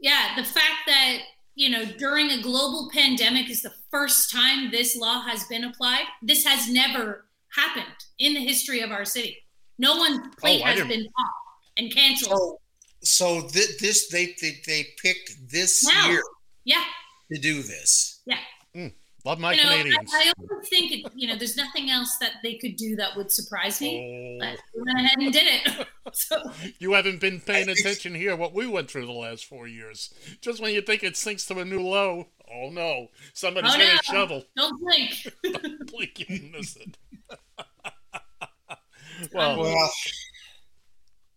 [0.00, 1.18] Yeah, the fact that
[1.54, 6.04] you know during a global pandemic is the first time this law has been applied.
[6.22, 9.36] This has never happened in the history of our city.
[9.78, 11.34] No one's plate Oh, has didn't- been popped
[11.76, 12.58] and canceled.
[13.02, 16.08] So, so thi- this they, they they picked this Now.
[16.08, 16.22] year
[16.64, 16.82] yeah,
[17.32, 18.20] to do this.
[18.26, 18.38] yeah.
[18.74, 18.88] Hmm.
[19.24, 20.10] Love my you know, I, Canadians.
[20.12, 23.30] I also think it, you know there's nothing else that they could do that would
[23.30, 24.38] surprise me.
[24.42, 25.86] Oh, But we went ahead and did it.
[26.12, 26.42] so
[26.80, 28.34] you haven't been paying attention here.
[28.34, 30.12] What we went through the last four years.
[30.40, 33.92] Just when you think it sinks to a new low, oh no, somebody's Oh, gonna
[33.94, 33.98] no.
[34.02, 34.44] shovel.
[34.56, 35.32] don't blink.
[35.44, 36.96] Don't Blink, you miss it.
[39.32, 39.90] well, Well,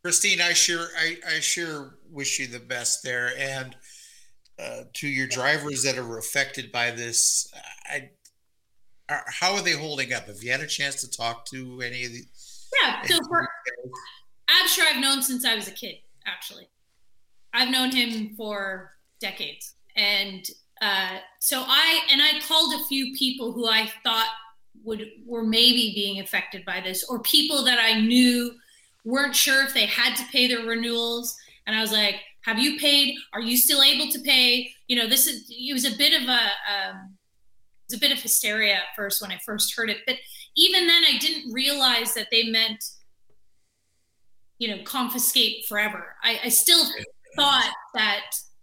[0.03, 3.75] Kristine, I sure I, I sure wish you the best there, and
[4.57, 7.51] uh, to your drivers that are affected by this,
[7.85, 8.09] I.
[9.07, 10.25] Are, how are they holding up?
[10.25, 12.23] Have you had a chance to talk to any of the?
[12.81, 13.01] Yeah.
[13.03, 13.47] So for
[14.49, 15.97] Abshir, I've known since I was a kid.
[16.25, 16.67] Actually,
[17.53, 20.43] I've known him for decades, and
[20.81, 24.29] uh, so I and I called a few people who I thought
[24.83, 28.55] would were maybe being affected by this, or people that I knew
[29.03, 31.37] weren't sure if they had to pay their renewals,
[31.67, 32.15] and I was like,
[32.45, 33.15] "Have you paid?
[33.33, 36.27] Are you still able to pay?" You know, this is it was a bit of
[36.27, 36.41] a
[36.71, 37.17] um,
[37.87, 40.15] it was a bit of hysteria at first when I first heard it, but
[40.57, 42.83] even then, I didn't realize that they meant
[44.57, 46.81] you know confiscate forever i, I still
[47.35, 48.21] thought that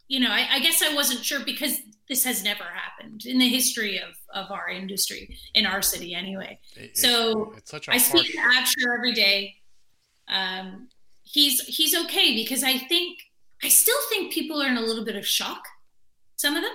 [0.08, 1.76] you know I, I guess i wasn't sure because
[2.08, 6.58] this has never happened in the history of, of our industry in our city anyway
[6.76, 8.08] it- so it's such a i harsh.
[8.08, 9.54] speak to Abshir every day
[10.28, 10.88] um,
[11.24, 13.18] he's he's okay because i think
[13.62, 15.62] i still think people are in a little bit of shock
[16.36, 16.72] some of them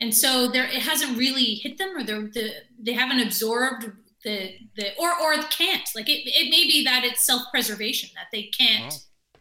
[0.00, 3.86] and so there it hasn't really hit them or they're the, they haven't absorbed
[4.24, 8.44] the the or or can't like it, it may be that it's self-preservation that they
[8.44, 9.38] can't Oh.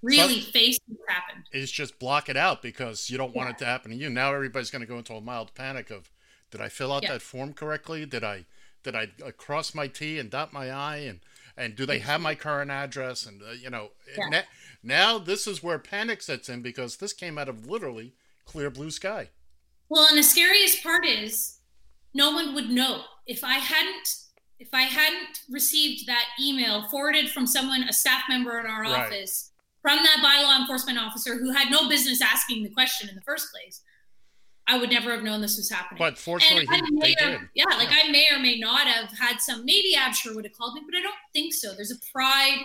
[0.00, 3.64] really face what's happened is just block it out because you don't want it to
[3.64, 4.08] happen to you.
[4.08, 6.08] Now everybody's going to go into a mild panic of,
[6.52, 7.14] did I fill out Yeah.
[7.14, 8.06] that form correctly?
[8.06, 8.46] Did I
[8.84, 11.18] did I uh, cross my T and dot my I and
[11.58, 13.26] and do they have my current address?
[13.26, 14.28] And uh, you know, Yeah.
[14.30, 14.42] na-
[14.82, 18.14] now this is where panic sets in because this came out of literally
[18.46, 19.28] clear blue sky.
[19.90, 21.58] well and the scariest part is
[22.14, 24.08] no one would know if i hadn't
[24.58, 29.06] if i hadn't received that email forwarded from someone a staff member in our Right.
[29.06, 29.50] office
[29.82, 33.50] from that bylaw enforcement officer who had no business asking the question in the first
[33.52, 33.82] place
[34.68, 37.40] i would never have known this was happening But fortunately, he, may they or, did.
[37.54, 39.64] yeah, like I may or may not have had some.
[39.64, 41.74] Maybe Abshir would have called me, but I don't think so.
[41.74, 42.58] There's a pride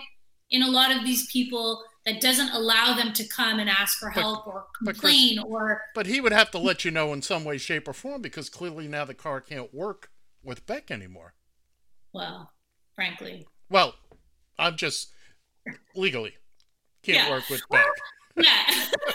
[0.50, 4.10] in a lot of these people that doesn't allow them to come and ask for
[4.14, 7.12] But- help or but Chris- complain or But he would have to let you know
[7.14, 10.10] in some way, shape, or form because clearly now the car can't work
[10.42, 11.34] with Beck anymore.
[12.12, 12.52] well,
[12.94, 13.94] frankly, Well,
[14.58, 15.10] I'm just
[15.94, 16.34] legally
[17.02, 17.30] can't Yeah.
[17.30, 17.86] work with Beck.
[18.36, 18.64] Yeah.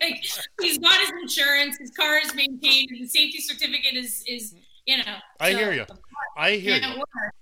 [0.00, 0.24] like
[0.60, 4.54] he's got his insurance, his car is maintained, and the safety certificate is is
[4.86, 5.14] you know.
[5.40, 5.84] I so hear you.
[6.36, 6.98] I hear you.
[6.98, 7.34] work,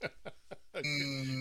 [0.00, 0.12] but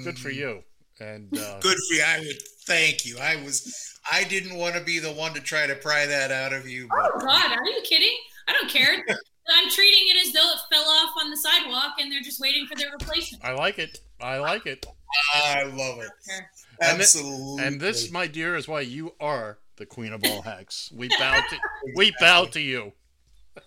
[0.04, 0.64] Good for you.
[1.00, 2.04] And uh, Good for you.
[2.06, 3.18] I would thank you.
[3.20, 3.98] I was.
[4.12, 6.88] I didn't want to be the one to try to pry that out of you.
[6.90, 8.16] But Oh God, are you kidding?
[8.48, 9.04] I don't care.
[9.52, 12.66] I'm treating it as though it fell off on the sidewalk and they're just waiting
[12.68, 13.44] for their replacement.
[13.44, 14.00] I like it.
[14.22, 14.86] I like it.
[15.34, 16.12] I love it.
[16.28, 16.52] There.
[16.82, 17.64] And thi- Absolutely.
[17.64, 20.92] And this, my dear, is why you are the queen of all hacks.
[20.96, 21.58] We bow to
[21.96, 22.94] we bow to you.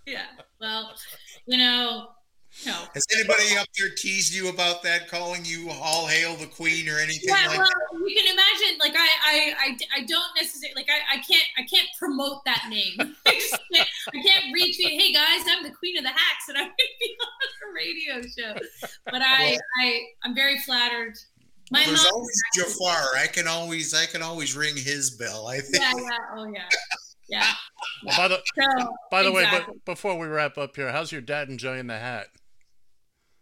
[0.07, 0.23] Yeah.
[0.61, 0.93] Well,
[1.47, 2.09] you know,
[2.67, 2.75] no.
[2.95, 6.99] Has anybody up there teased you about that, calling you all hail the queen or
[6.99, 7.99] anything Yeah, like well, that?
[8.07, 8.79] you can imagine.
[8.79, 10.89] Like, I, I, I, I don't necessarily like.
[10.91, 12.95] I, I can't, I can't promote that name.
[13.27, 15.01] I just can't, I can't retweet.
[15.01, 17.75] Hey guys, I'm the queen of the hacks, and I'm going to be on a
[17.75, 18.89] radio show.
[19.07, 21.15] But I, I, I'm very flattered.
[21.73, 22.13] My There's mom.
[22.15, 23.17] always Jafar.
[23.19, 25.47] I can always, I can always ring his bell.
[25.47, 25.83] I think.
[25.83, 26.69] Yeah, yeah, oh yeah,
[27.29, 27.47] yeah.
[28.05, 31.23] Well, by the So, by the way, but before we wrap up here, how's your
[31.23, 32.27] dad enjoying the hat?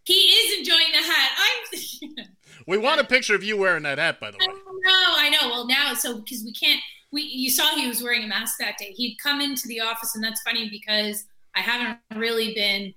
[0.04, 1.30] he is enjoying the hat.
[1.38, 2.26] I'm.
[2.66, 4.46] We want a picture of you wearing that hat, by the way.
[4.46, 4.54] know,
[4.86, 5.48] I know.
[5.48, 8.76] Well, now, so because we can't, we you saw he was wearing a mask that
[8.76, 8.92] day.
[8.94, 11.24] He'd come into the office, and that's funny because
[11.56, 12.92] I haven't really been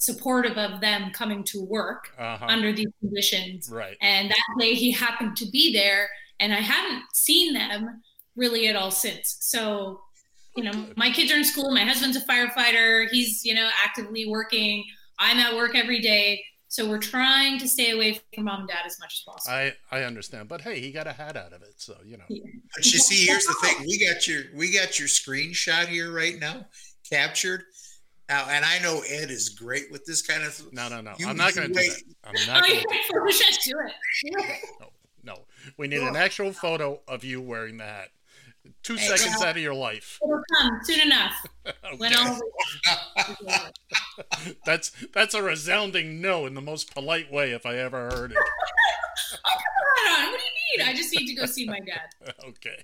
[0.00, 2.46] supportive of them coming to work Uh-huh.
[2.46, 3.68] under these conditions.
[3.68, 3.96] Right.
[4.00, 8.00] And that day he happened to be there, and I haven't seen them
[8.36, 9.38] really at all since.
[9.40, 10.00] So,
[10.56, 11.74] you know, my kids are in school.
[11.74, 13.08] My husband's a firefighter.
[13.10, 14.84] He's, you know, actively working.
[15.18, 16.44] I'm at work every day.
[16.68, 19.56] So we're trying to stay away from mom and dad as much as possible.
[19.56, 22.24] I I understand, but hey, he got a hat out of it, so you know.
[22.28, 26.38] But you see, here's the thing: we got your, we got your screenshot here right
[26.38, 26.66] now,
[27.10, 27.64] captured.
[28.28, 30.52] Now, and I know Ed is great with this kind of.
[30.54, 30.68] Thing.
[30.72, 31.14] No, no, no.
[31.26, 31.90] I'm not going to do wait.
[32.22, 32.28] that.
[32.28, 32.88] I'm Oh, not you going to.
[32.88, 34.58] can Photoshop do it.
[34.80, 34.88] No,
[35.24, 35.38] no.
[35.78, 38.08] We need an actual photo of you wearing the hat.
[38.82, 40.18] Two Hey, seconds well- out of your life.
[40.22, 41.32] It'll come soon enough.
[41.98, 42.22] When Okay.
[42.22, 42.38] all
[44.66, 48.36] That's that's a resounding no in the most polite way if I ever heard it.
[49.46, 50.30] oh, come on.
[50.32, 50.90] What do you need?
[50.90, 52.34] I just need to go see my dad.
[52.48, 52.82] okay.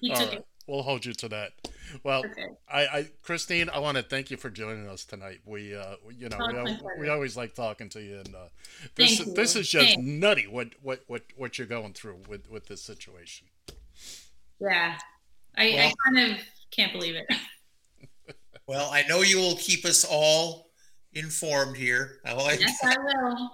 [0.00, 0.38] He All took right.
[0.38, 0.46] it.
[0.70, 1.50] We'll hold you to that.
[2.04, 2.46] Well, Okay.
[2.72, 5.40] I, I, Kristine, I want to thank you for joining us tonight.
[5.44, 7.00] We, uh, you know, Oh, we, it's al- my pleasure.
[7.00, 8.38] we always like talking to you, and uh,
[8.94, 9.62] this, Thank this you.
[9.62, 10.02] is just Thanks.
[10.06, 10.46] nutty.
[10.46, 13.48] What, what, what, what you're going through with, with this situation.
[14.60, 14.96] Yeah.
[15.58, 16.38] I, Well- I kind of
[16.70, 17.26] can't believe it.
[18.68, 20.70] Well, I know you will keep us all
[21.12, 22.20] informed here.
[22.24, 23.50] I like Yes, I will.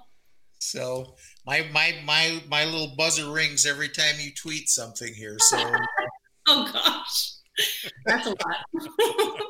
[0.59, 1.15] so
[1.47, 5.39] my my my my little buzzer rings every time you tweet something here.
[5.39, 5.57] So
[6.49, 7.33] Oh gosh,
[8.05, 8.65] that's a lot.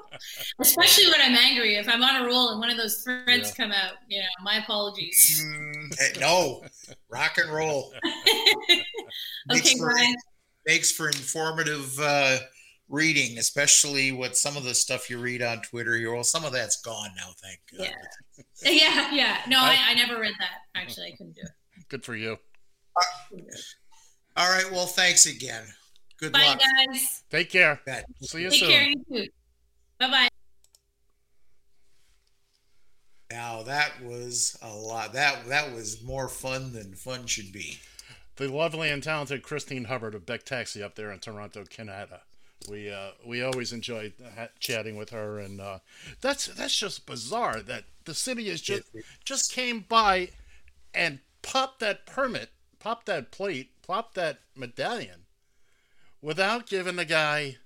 [0.60, 1.74] Especially when I'm angry.
[1.76, 4.56] If I'm on a roll and one of those threads come out, you know, my
[4.58, 5.44] apologies.
[5.44, 6.62] mm, eh, no,
[7.10, 7.92] rock and roll
[9.48, 10.14] Makes okay, for- guys.
[10.66, 12.38] makes for informative uh,
[12.88, 16.14] reading, especially with some of the stuff you read on Twitter here.
[16.14, 17.94] Well, some of that's gone now, thank God.
[18.62, 18.72] Yeah.
[18.72, 19.36] Yeah, yeah.
[19.48, 20.80] No, I, I never read that.
[20.80, 21.88] Actually, I couldn't do it.
[21.88, 22.38] Good for you.
[23.28, 23.60] Couldn't do it.
[24.36, 24.70] All right.
[24.72, 25.64] Well, thanks again.
[26.18, 26.60] Good Bye, luck.
[26.60, 27.22] guys.
[27.30, 27.80] Take care.
[27.84, 28.04] Bet.
[28.22, 28.70] See you Take soon.
[28.70, 28.88] care.
[28.88, 29.28] You too.
[29.98, 30.28] Bye bye.
[33.30, 35.12] Now that was a lot.
[35.12, 37.78] That that was more fun than fun should be.
[38.36, 42.20] The lovely and talented Kristine Hubbard of Beck Taxi up there in Toronto, Canada.
[42.70, 45.78] We uh, we always enjoyed ha- chatting with her, and uh,
[46.20, 48.84] that's that's just bizarre that the city is just
[49.24, 50.30] just came by
[50.94, 55.25] and popped that permit, popped that plate, popped that medallion,
[56.26, 57.56] without giving the guy.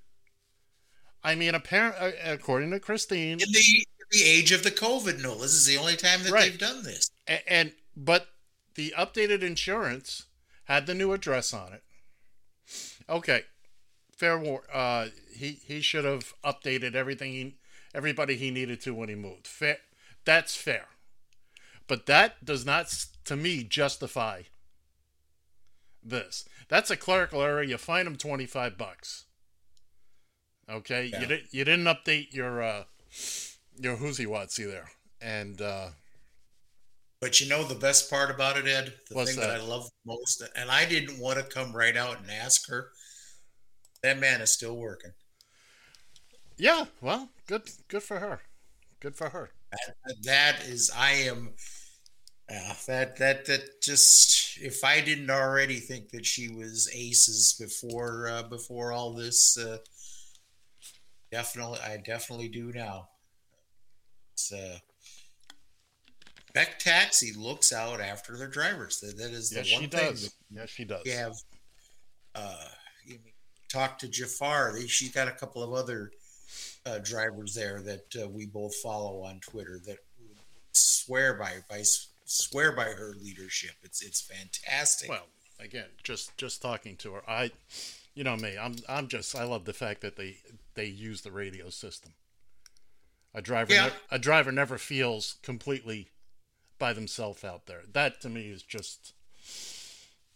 [1.24, 5.52] I mean, apparent according to Kristine, In the the age of the COVID, no, this
[5.54, 6.50] is the only time that Right.
[6.50, 7.11] they've done this.
[7.28, 8.28] A- and but
[8.74, 10.26] the updated insurance
[10.64, 11.82] had the new address on it.
[13.08, 13.44] Okay,
[14.14, 14.64] fair war.
[14.72, 17.56] Uh, he he should have updated everything he,
[17.94, 19.46] everybody he needed to when he moved.
[19.46, 19.78] Fair,
[20.24, 20.86] that's fair.
[21.86, 22.86] But that does not,
[23.24, 24.42] to me, justify
[26.03, 26.44] this.
[26.68, 27.62] That's a clerical error.
[27.62, 29.26] You fine him twenty five bucks.
[30.68, 31.20] Okay, Yeah.
[31.20, 32.84] you didn't you didn't update your uh,
[33.76, 34.90] your who's he whatsy there,
[35.20, 35.61] and.
[35.61, 35.90] uh
[37.20, 38.94] But you know the best part about it, Ed?
[39.09, 39.48] The thing that?
[39.48, 39.61] that?
[39.61, 42.92] I love most, and I didn't want to come right out and ask her.
[44.03, 45.12] That man is still working.
[46.57, 48.40] Yeah, well, good good for her.
[49.01, 49.51] Good for her.
[49.72, 51.55] That, that is, I am.
[52.53, 58.28] Uh, that that that just if I didn't already think that she was aces before
[58.28, 59.78] uh, before all this, uh,
[61.30, 63.09] definitely I definitely do now.
[64.32, 64.78] It's, uh,
[66.53, 68.98] Beck Taxi looks out after their drivers.
[68.98, 70.34] That, that is the Yes, one she thing does.
[70.51, 71.03] Yes, she does.
[71.05, 71.36] we have
[72.34, 72.64] uh
[73.05, 73.18] you
[73.68, 74.76] talk to Jafar.
[74.88, 76.11] She's got a couple of other
[76.84, 79.98] uh, drivers there that uh, we both follow on Twitter that
[80.72, 81.82] swear by by
[82.30, 83.72] swear by her leadership.
[83.82, 85.08] It's it's fantastic.
[85.08, 85.26] Well,
[85.58, 87.50] again, just just talking to her, I,
[88.14, 90.36] you know me, I'm I'm just I love the fact that they
[90.74, 92.12] they use the radio system.
[93.34, 93.84] A driver, Yeah.
[93.84, 96.08] nev- a driver never feels completely
[96.78, 97.82] by themselves out there.
[97.92, 99.12] That to me is just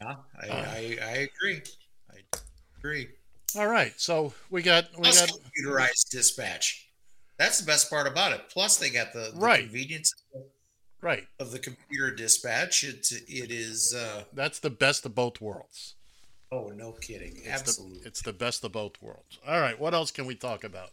[0.01, 1.63] yeah, I, uh, I I agree.
[2.11, 2.39] I
[2.79, 3.09] agree.
[3.57, 3.93] all right.
[3.97, 6.89] So we got we Plus got computerized dispatch.
[7.37, 8.43] That's the best part about it.
[8.49, 9.65] Plus, they got the, the Right.
[9.65, 10.13] convenience
[11.05, 11.27] right.
[11.39, 12.83] of the computer dispatch.
[12.83, 13.95] It it is.
[13.95, 15.95] Uh, That's the best of both worlds.
[16.51, 17.35] oh, no kidding!
[17.37, 18.01] It's Absolutely.
[18.01, 19.39] The, it's the best of both worlds.
[19.47, 19.79] All right.
[19.79, 20.91] What else can we talk about?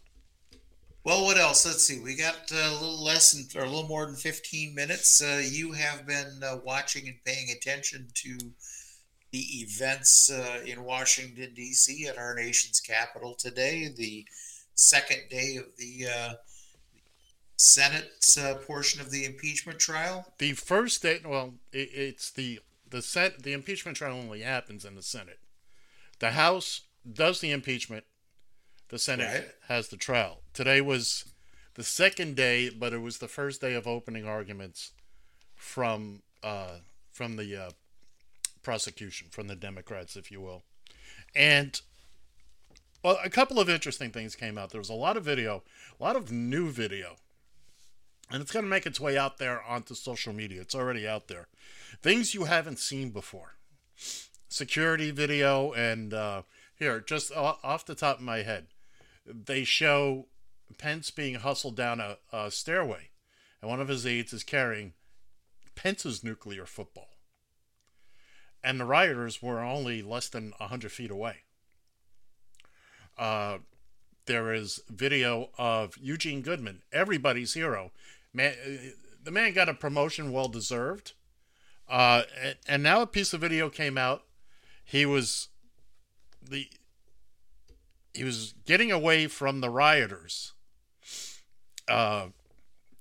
[1.04, 1.66] Well, what else?
[1.66, 2.00] Let's see.
[2.00, 5.24] We got a little less than, or a little more than 15 minutes.
[5.24, 8.38] Uh, you have been uh, watching and paying attention to
[9.32, 12.06] the events uh, in Washington, D.C.
[12.08, 14.26] at our nation's capital today, the
[14.76, 16.34] second day of the uh,
[17.64, 20.34] Senate uh, portion of the impeachment trial.
[20.40, 22.60] the first day well it, it's the
[22.90, 25.38] the set the impeachment trial only happens in the senate
[26.20, 26.82] the house
[27.14, 28.04] does the impeachment
[28.90, 29.48] the senate Right.
[29.68, 31.26] has the trial today was
[31.76, 34.92] the second day but it was the first day of opening arguments
[35.56, 36.78] from uh
[37.12, 37.70] from the uh
[38.64, 40.64] prosecution from the democrats if you will
[41.36, 41.82] and
[43.04, 45.62] well a couple of interesting things came out there was a lot of video
[46.00, 47.18] a lot of new video
[48.32, 50.62] and it's going to make its way out there onto social media.
[50.62, 51.48] It's already out there.
[52.02, 53.56] Things you haven't seen before.
[54.48, 56.44] Security video, and uh,
[56.76, 58.68] here, just off the top of my head,
[59.26, 60.28] they show
[60.78, 63.10] Pence being hustled down a, a stairway,
[63.62, 64.94] and one of his aides is carrying
[65.76, 67.10] Pence's nuclear football.
[68.64, 71.38] And the rioters were only less than 100 feet away.
[73.18, 73.60] Uh,
[74.26, 77.92] there is video of Eugene Goodman, everybody's hero,
[78.34, 78.90] Man, uh,
[79.24, 81.14] the man got a promotion well deserved.
[81.90, 84.24] Uh, and, and now a piece of video came out.
[84.84, 85.50] He was
[86.42, 86.68] the
[88.14, 90.54] he was getting away from the rioters
[91.88, 92.28] uh,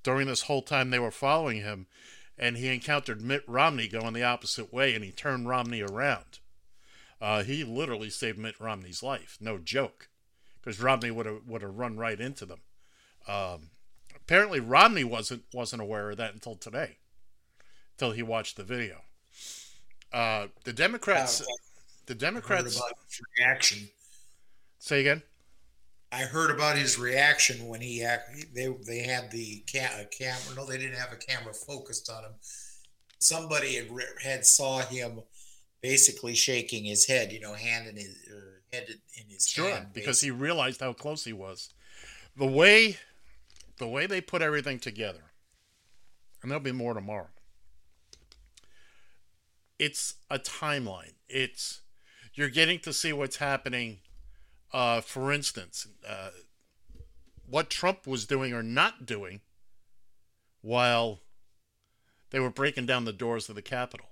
[0.03, 1.87] during this whole time they were following him,
[2.39, 6.39] and he encountered Mitt Romney going the opposite way, and he turned Romney around.
[7.21, 10.09] Uh, he literally saved Mitt Romney's life, no joke,
[10.61, 12.61] because Romney would have would have run right into them.
[13.29, 13.71] Um,
[14.31, 16.99] apparently, Romney wasn't wasn't aware of that until today,
[17.97, 18.99] until he watched the video.
[20.13, 21.45] Uh, the Democrats,
[22.07, 22.81] the Democrats
[23.39, 23.89] reaction.
[24.79, 25.23] say again.
[26.13, 28.07] I heard about his reaction when he
[28.55, 30.55] they they had the ca- camera.
[30.57, 32.33] No, they didn't have a camera focused on him.
[33.19, 33.89] Somebody had
[34.23, 35.23] had saw him
[35.83, 38.17] basically shaking his head, you know, hand in his
[38.73, 41.71] head in his Sure, hand, because he realized how close he was.
[42.37, 42.97] The way,
[43.81, 45.33] the way they put everything together,
[46.41, 47.31] and there'll be more tomorrow.
[49.79, 51.15] It's a timeline.
[51.29, 51.81] It's
[52.35, 53.99] you're getting to see what's happening.
[54.73, 56.31] Uh, for instance, uh,
[57.49, 59.41] what Trump was doing or not doing
[60.61, 61.21] while
[62.31, 64.07] they were breaking down the doors of the Capitol.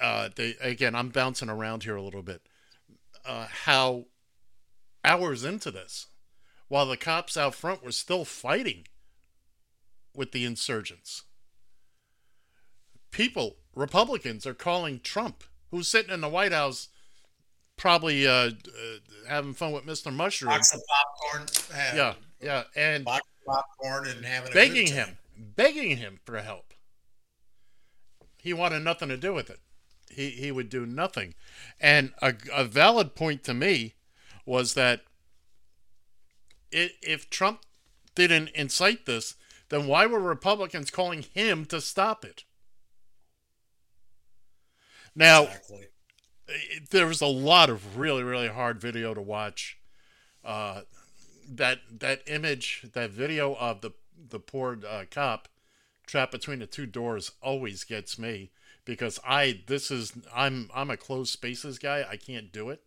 [0.00, 2.40] Uh, they again, I'm bouncing around here a little bit.
[3.24, 4.06] Uh, how
[5.04, 6.06] hours into this,
[6.68, 8.86] while the cops out front were still fighting
[10.14, 11.22] with the insurgents,
[13.10, 16.88] people, Republicans, are calling Trump, who's sitting in the White House,
[17.76, 18.50] probably uh, uh,
[19.28, 20.12] having fun with Mr.
[20.12, 20.50] Mushroom.
[20.50, 21.46] box of popcorn.
[21.94, 26.72] Yeah, yeah, and box of popcorn and having begging him, begging him for help.
[28.38, 29.60] He wanted nothing to do with it.
[30.10, 31.34] He he would do nothing,
[31.80, 33.94] and a, a valid point to me
[34.44, 35.00] was that
[36.76, 37.62] i if Trump
[38.14, 39.34] didn't incite this,
[39.68, 42.44] then why were Republicans calling him to stop it?
[45.14, 45.86] Now, Exactly.
[46.90, 49.78] there was a lot of really really hard video to watch
[50.44, 50.82] uh
[51.48, 53.92] that that image that video of the
[54.28, 55.48] the poor uh, cop
[56.06, 58.50] trapped between the two doors always gets me
[58.84, 62.82] because i this is i'm i'm a closed spaces guy i can't do it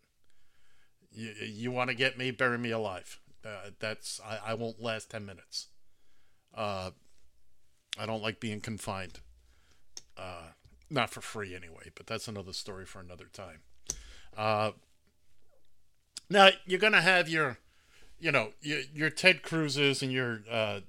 [1.11, 5.09] you, you want to get me bury me alive uh, that's I, I won't last
[5.11, 5.67] 10 minutes.
[6.55, 6.91] Uh
[7.99, 9.19] i don't like being confined.
[10.17, 10.51] Uh
[10.89, 13.59] not for free anyway but that's another story for another time.
[14.37, 14.71] Uh,
[16.29, 17.57] now you're gonna have your,
[18.19, 20.81] you know, your, your Ted Cruz's and your uh,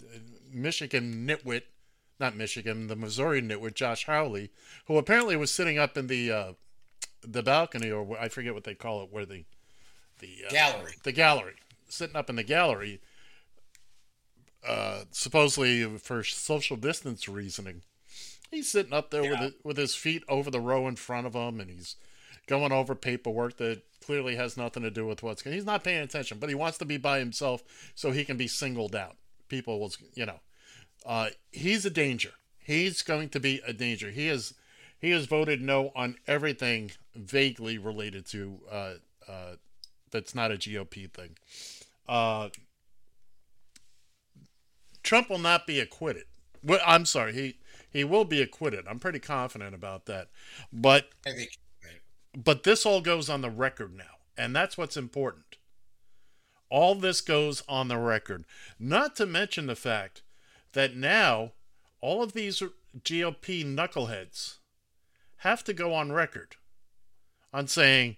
[0.52, 1.62] Michigan nitwit,
[2.18, 4.50] not Michigan, the Missouri nitwit Josh Hawley,
[4.86, 6.52] who apparently was sitting up in the uh,
[7.22, 9.44] the balcony or I forget what they call it, where the
[10.20, 10.92] the uh, Gallery.
[11.02, 11.56] the gallery,
[11.90, 13.00] sitting up in the gallery,
[14.66, 17.82] uh, supposedly for social distance reasoning.
[18.50, 19.46] He's sitting up there with Yeah.
[19.46, 21.96] it, with his feet over the row in front of him, and he's
[22.46, 25.54] going over paperwork that clearly has nothing to do with what's going.
[25.54, 27.62] He's not paying attention, but he wants to be by himself
[27.94, 29.16] so he can be singled out.
[29.48, 30.40] People will, you know,
[31.06, 32.32] uh, he's a danger.
[32.58, 34.10] He's going to be a danger.
[34.10, 34.54] He has
[35.00, 38.94] he has voted no on everything vaguely related to uh,
[39.26, 39.56] uh,
[40.10, 41.36] that's not a GOP thing.
[42.08, 42.48] Uh,
[45.02, 46.24] Trump will not be acquitted.
[46.62, 47.56] Well, I'm sorry, he
[47.90, 48.86] he will be acquitted.
[48.86, 50.28] I'm pretty confident about that.
[50.72, 52.00] But I think right.
[52.44, 55.56] but this all goes on the record now, and that's what's important.
[56.68, 58.44] All this goes on the record.
[58.78, 60.22] Not to mention the fact
[60.72, 61.52] that now
[62.00, 62.62] all of these
[63.02, 64.58] GOP knuckleheads
[65.38, 66.56] have to go on record
[67.52, 68.16] on saying,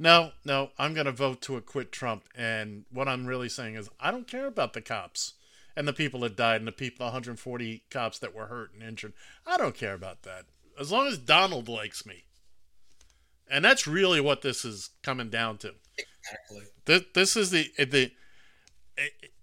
[0.00, 2.24] no, no, I'm going to vote to acquit Trump.
[2.34, 5.34] And what I'm really saying is, I don't care about the cops
[5.76, 9.12] and the people that died and the people, 140 cops that were hurt and injured.
[9.46, 10.46] I don't care about that.
[10.78, 12.24] As long as Donald likes me.
[13.50, 15.74] And that's really what this is coming down to.
[15.98, 16.64] Exactly.
[16.86, 18.10] This, this is the the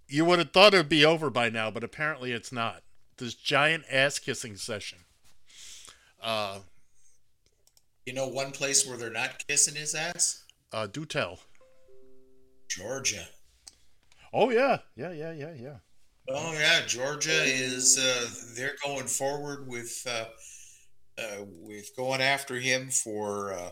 [0.07, 2.83] you would have thought it would be over by now, but apparently it's not.
[3.17, 4.99] This giant ass kissing session.
[6.21, 6.59] Uh,
[8.05, 10.43] You know one place where they're not kissing his ass?
[10.74, 11.39] Uh, do tell.
[12.70, 13.26] Georgia.
[14.34, 15.78] Oh yeah, yeah, yeah, yeah, yeah.
[16.30, 20.26] Oh yeah, Georgia is uh, they're going forward with uh,
[21.18, 23.70] uh, with going after him for uh,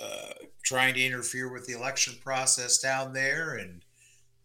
[0.00, 3.82] uh, trying to interfere with the election process down there, and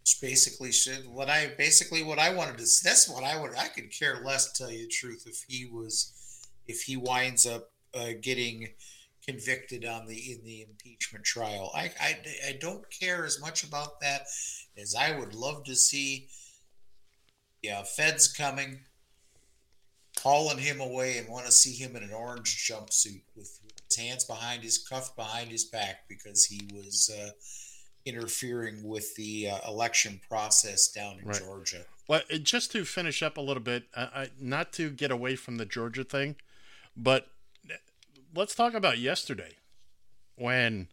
[0.01, 2.65] it's basically should what I basically what I wanted to.
[2.83, 3.51] That's what I would.
[3.57, 7.45] I could care less, to tell you the truth, if he was if he winds
[7.45, 8.69] up uh, getting
[9.27, 11.71] convicted on the in the impeachment trial.
[11.75, 12.17] I, I
[12.49, 14.27] I don't care as much about that
[14.77, 16.27] as I would love to see
[17.65, 18.81] yeah, Fed's coming,
[20.21, 24.23] hauling him away, and want to see him in an orange jumpsuit with his hands
[24.23, 27.29] behind his cuffed behind his back because he was uh,
[28.05, 31.41] interfering with the uh, election process down in Right.
[31.41, 31.85] Georgia.
[32.07, 35.35] Well, uh, just to finish up a little bit, I, I, not to get away
[35.35, 36.35] from the Georgia thing,
[36.95, 37.29] but
[38.35, 39.55] let's talk about yesterday
[40.35, 40.87] when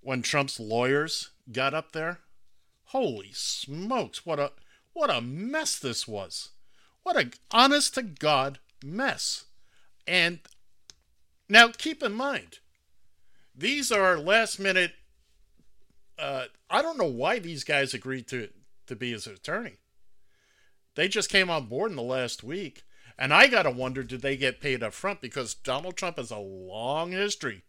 [0.00, 2.20] when Trump's lawyers got up there.
[2.86, 4.24] Holy smokes!
[4.24, 4.52] What a
[4.92, 6.50] what a mess this was.
[7.02, 9.44] What a honest to God mess.
[10.06, 10.40] And
[11.48, 12.58] now keep in mind,
[13.54, 14.92] these are last minute.
[16.18, 18.48] Uh, I don't know why these guys agreed to
[18.86, 19.74] to be his attorney.
[20.94, 22.84] They just came on board in the last week.
[23.18, 25.20] And I got to wonder did they get paid up front?
[25.20, 27.62] Because Donald Trump has a long history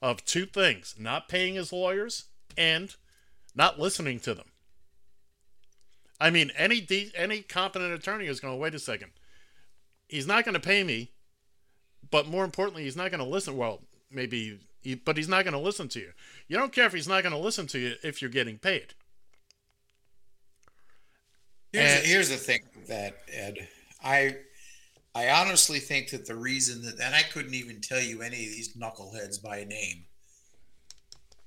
[0.00, 2.24] of two things not paying his lawyers
[2.56, 2.94] and
[3.54, 4.46] not listening to them.
[6.20, 9.10] I mean, any de- any competent attorney is going, wait a second.
[10.08, 11.10] He's not going to pay me,
[12.10, 13.56] but more importantly, he's not going to listen.
[13.56, 16.12] Well, maybe, he, but he's not going to listen to you.
[16.46, 18.94] You don't care if he's not going to listen to you if you're getting paid.
[21.72, 23.66] Here's, And- here's the thing that Ed.
[24.04, 24.36] I
[25.14, 28.52] I honestly think that the reason that and I couldn't even tell you any of
[28.52, 30.04] these knuckleheads by name.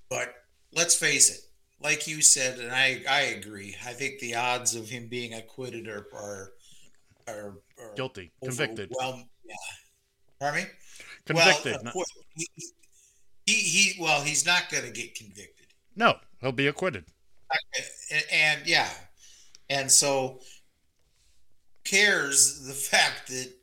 [0.09, 0.33] But
[0.73, 1.41] let's face it,
[1.81, 3.75] like you said, and I I agree.
[3.85, 6.53] I think the odds of him being acquitted are are
[7.27, 8.91] are, are Guilty, convicted.
[8.97, 9.55] Well, yeah.
[10.39, 10.69] Pardon me.
[11.25, 11.73] Convicted.
[11.83, 12.47] Well, acquit- he,
[13.45, 15.67] he he well, he's not going to get convicted.
[15.95, 17.05] no, he'll be acquitted.
[18.11, 18.89] and, and yeah,
[19.69, 20.39] and so
[21.89, 23.53] cares the fact that,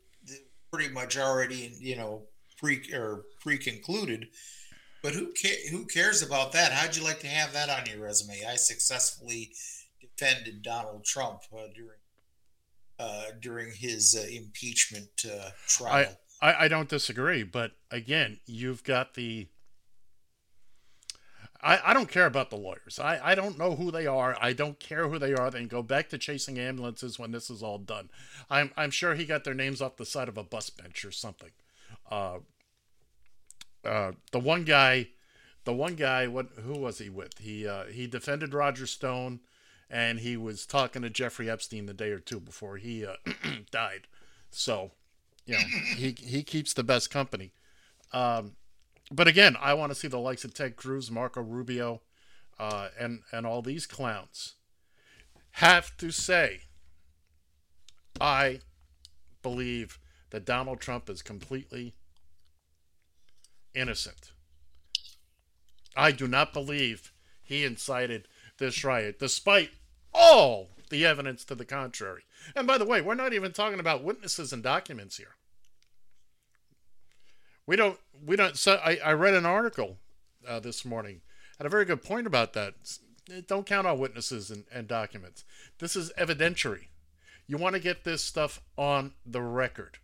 [0.73, 2.23] pretty much already you know
[2.57, 4.27] pre or pre concluded.
[5.01, 6.71] But who ca- who cares about that?
[6.71, 8.43] How'd you like to have that on your resume?
[8.45, 9.51] I successfully
[10.01, 11.99] defended Donald Trump uh, during
[12.99, 16.17] uh, during his uh, impeachment uh, trial.
[16.41, 19.47] I, I don't disagree, but again, you've got the.
[21.65, 22.99] I, I don't care about the lawyers.
[22.99, 24.37] I, I don't know who they are.
[24.39, 25.49] I don't care who they are.
[25.49, 28.09] Then go back to chasing ambulances when this is all done.
[28.51, 31.11] I'm I'm sure he got their names off the side of a bus bench or
[31.11, 31.49] something.
[32.09, 32.37] Uh,
[33.83, 35.07] uh, the one guy,
[35.63, 37.39] the one guy, what who was he with?
[37.39, 39.39] He uh, he defended Roger Stone,
[39.89, 43.15] and he was talking to Jeffrey Epstein the day or two before he uh,
[43.71, 44.07] died.
[44.51, 44.91] So,
[45.47, 47.53] you know, he he keeps the best company.
[48.13, 48.51] Um,
[49.11, 52.01] but again, I want to see the likes of Ted Cruz, Marco Rubio,
[52.59, 54.55] uh, and and all these clowns.
[55.51, 56.61] Have to say,
[58.19, 58.59] I
[59.41, 59.99] believe
[60.31, 61.93] that Donald Trump is completely
[63.73, 64.31] innocent.
[65.95, 68.27] I do not believe he incited
[68.57, 69.69] this riot, despite
[70.13, 72.23] all the evidence to the contrary.
[72.55, 75.35] And by the way, we're not even talking about witnesses and documents here.
[77.67, 77.97] We don't.
[78.25, 78.57] We don't.
[78.57, 79.97] So I, I read an article
[80.47, 81.21] uh, this morning
[81.57, 82.73] had a very good point about that.
[83.47, 85.43] Don't count on witnesses and, and documents.
[85.79, 86.87] This is evidentiary.
[87.47, 89.97] You want to get this stuff on the record.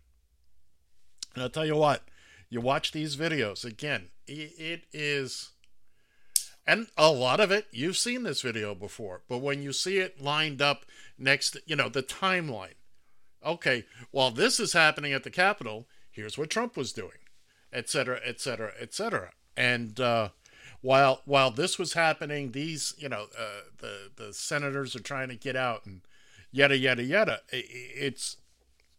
[1.34, 2.02] And I'll tell you what.
[2.48, 4.08] You watch these videos again.
[4.28, 5.50] i- It is.
[6.66, 10.20] And a lot of it, you've seen this video before, but when you see it
[10.22, 10.86] lined up
[11.18, 12.74] next, you know, the timeline.
[13.44, 17.18] Okay, while this is happening at the Capitol, here's what Trump was doing,
[17.72, 19.30] et cetera, et cetera, et cetera.
[19.56, 20.28] And uh,
[20.80, 25.36] while while this was happening, these, you know, uh, the the senators are trying to
[25.36, 26.00] get out and
[26.50, 27.40] yada yada yada.
[27.50, 28.36] It's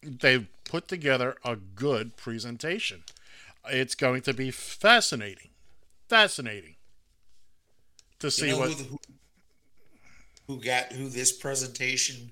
[0.02, 3.04] they put together a good presentation.
[3.70, 5.50] It's going to be fascinating,
[6.10, 6.76] fascinating
[8.20, 8.70] to see you know what.
[8.70, 8.98] who, the-
[10.48, 12.32] who, got who this presentation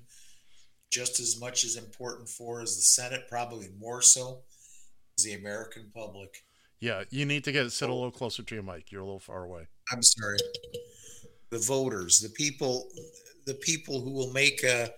[0.90, 4.40] just as much as important for as the Senate, probably more so,
[5.18, 6.44] the American public.
[6.80, 8.90] Yeah, you need to get sit a little closer to your mic.
[8.90, 9.68] You're a little far away.
[9.92, 10.38] I'm sorry,
[11.50, 12.88] the voters, the people,
[13.46, 14.90] the people who will make a,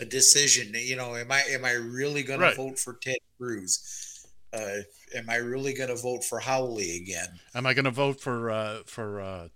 [0.00, 0.72] a decision.
[0.74, 2.50] You know, am I am I really going Right.
[2.54, 4.26] to vote for Ted Cruz?
[4.52, 4.80] Uh,
[5.14, 7.40] am I really going to vote for Hawley again?
[7.54, 9.48] Am I going to vote for uh, for uh,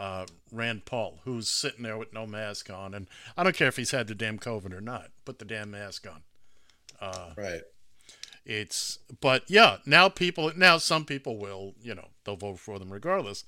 [0.00, 2.92] uh, Rand Paul, who's sitting there with no mask on?
[2.94, 3.06] And
[3.36, 5.10] I don't care if he's had the damn COVID or not.
[5.24, 6.22] Put the damn mask on.
[7.00, 7.60] Uh, Right.
[8.44, 12.92] It's but yeah, now people now some people will, you know, they'll vote for them
[12.92, 13.44] regardless.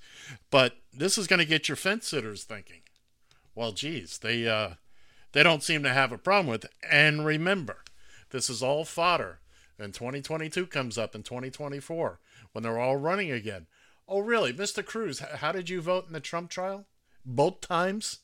[0.51, 2.81] But this is going to get your fence sitters thinking.
[3.55, 4.75] Well, geez, they uh
[5.31, 6.71] they don't seem to have a problem with it.
[6.89, 7.77] And remember,
[8.29, 9.39] this is all fodder.
[9.79, 12.19] And 2022 comes up in 2024
[12.51, 13.65] when they're all running again.
[14.07, 14.85] Oh, really, Mr.
[14.85, 15.19] Cruz?
[15.19, 16.85] How did you vote in the Trump trial?
[17.25, 18.19] Both times?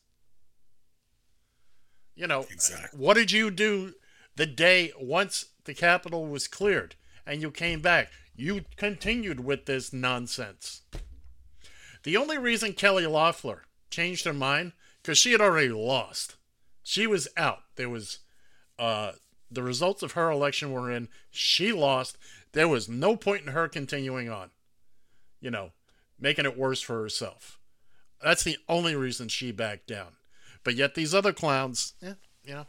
[2.16, 3.00] You know, Exactly.
[3.00, 3.94] what did you do
[4.36, 6.96] the day once the Capitol was cleared
[7.28, 8.10] and you came back?
[8.36, 10.82] You continued with this nonsense.
[12.02, 16.38] The only reason Kelly Loeffler changed her mind because she had already lost.
[16.82, 17.60] She was out.
[17.76, 18.18] There was
[18.80, 19.12] uh,
[19.52, 21.08] the results of her election were in.
[21.30, 22.18] She lost.
[22.54, 24.50] There was no point in her continuing on.
[25.40, 25.72] You know,
[26.20, 27.60] making it worse for herself.
[28.24, 30.14] That's the only reason she backed down.
[30.64, 32.14] But yet these other clowns, eh,
[32.44, 32.66] you know,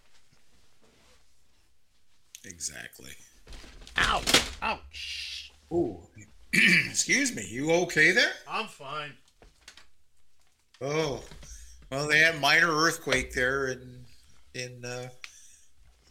[2.45, 3.11] Exactly.
[3.99, 4.23] ow,
[4.63, 5.53] ouch.
[5.73, 5.99] Ooh.
[6.53, 7.47] Excuse me.
[7.49, 8.33] You okay there?
[8.49, 9.13] I'm fine.
[10.81, 11.23] Oh,
[11.91, 14.05] well, they had minor earthquake there in
[14.55, 15.09] in uh,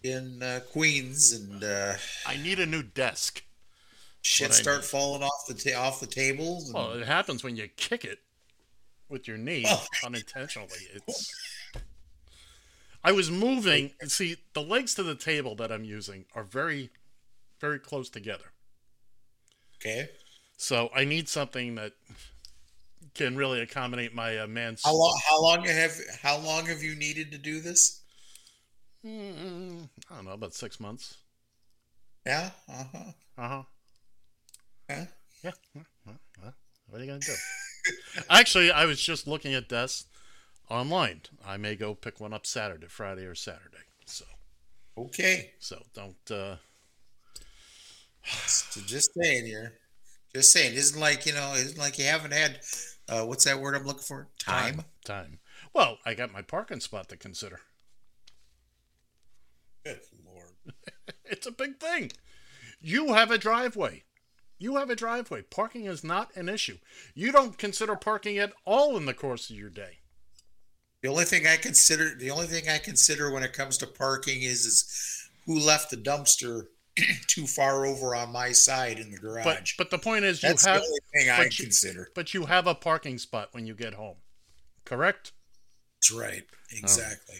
[0.03, 1.93] in uh, Queens, and uh,
[2.25, 3.43] I need a new desk.
[4.21, 6.65] shit start falling off the ta- off the tables.
[6.65, 8.19] And, Well, it happens when you kick it
[9.09, 9.85] with your knee Oh.
[10.05, 10.69] unintentionally.
[10.93, 11.33] It's.
[13.03, 13.91] I was moving.
[14.07, 16.89] See, the legs to the table that I'm using are very,
[17.59, 18.51] very close together.
[19.77, 20.09] okay.
[20.57, 21.93] So I need something that
[23.13, 24.83] can really accommodate my uh, man's.
[24.83, 25.19] How long?
[25.27, 28.01] How long have how long have you needed to do this?
[29.05, 31.17] Mm, I don't know, about six months.
[32.25, 32.49] Yeah.
[32.67, 33.11] Uh huh.
[33.37, 33.63] Uh huh.
[34.89, 35.05] Yeah.
[35.43, 35.51] Yeah.
[36.89, 37.33] What are you gonna do?
[38.29, 40.05] Actually, I was just looking at desks
[40.69, 41.21] online.
[41.45, 43.83] I may go pick one up Saturday, Friday, or Saturday.
[44.05, 44.25] So,
[44.97, 45.53] Okay.
[45.59, 46.31] so don't.
[46.31, 46.57] uh
[48.45, 49.79] So just saying here.
[50.35, 50.75] Just saying.
[50.75, 51.53] Isn't like you know.
[51.55, 52.59] Isn't like you haven't had.
[53.07, 54.27] Uh, what's that word I'm looking for?
[54.39, 54.83] Time.
[55.03, 55.39] Time.
[55.73, 57.59] Well, I got my parking spot to consider.
[59.85, 60.55] Good lord.
[61.25, 62.11] It's a big thing.
[62.81, 64.03] You have a driveway.
[64.57, 65.43] You have a driveway.
[65.43, 66.79] Parking is not an issue.
[67.13, 69.98] You don't consider parking at all in the course of your day.
[71.01, 74.41] The only thing I consider the only thing I consider when it comes to parking
[74.43, 76.67] is is who left the dumpster
[77.27, 79.45] too far over on my side in the garage.
[79.45, 82.09] But but the point is, you That's have the only thing I you- consider.
[82.15, 84.17] but you have a parking spot when you get home.
[84.85, 85.31] Correct?
[86.01, 86.43] That's right.
[86.71, 87.37] Exactly.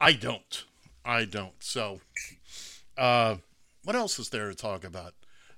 [0.00, 0.64] I don't.
[1.04, 1.54] I don't.
[1.60, 2.00] So,
[2.98, 3.36] uh,
[3.84, 5.14] what else is there to talk about?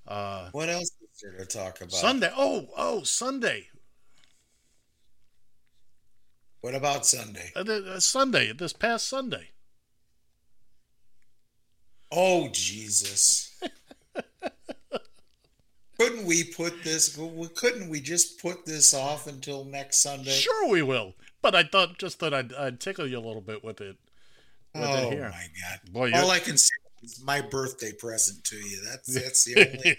[0.07, 1.93] Uh, What else is there to talk about?
[1.93, 2.31] Sunday.
[2.37, 3.69] Oh, oh, Sunday.
[6.65, 7.53] What about Sunday?
[7.55, 8.51] Uh, uh, Sunday.
[8.55, 9.51] This past Sunday.
[12.11, 13.55] Oh Jesus!
[15.99, 17.21] couldn't we put this?
[17.55, 20.31] Couldn't we just put this off until next Sunday?
[20.31, 21.13] Sure, we will.
[21.43, 23.99] But I thought just that I'd, I'd tickle you a little bit with it.
[24.75, 25.29] With Oh it here.
[25.29, 25.93] my God!
[25.93, 28.81] Boy, All I can say is my birthday present to you.
[28.89, 29.99] That's that's the only.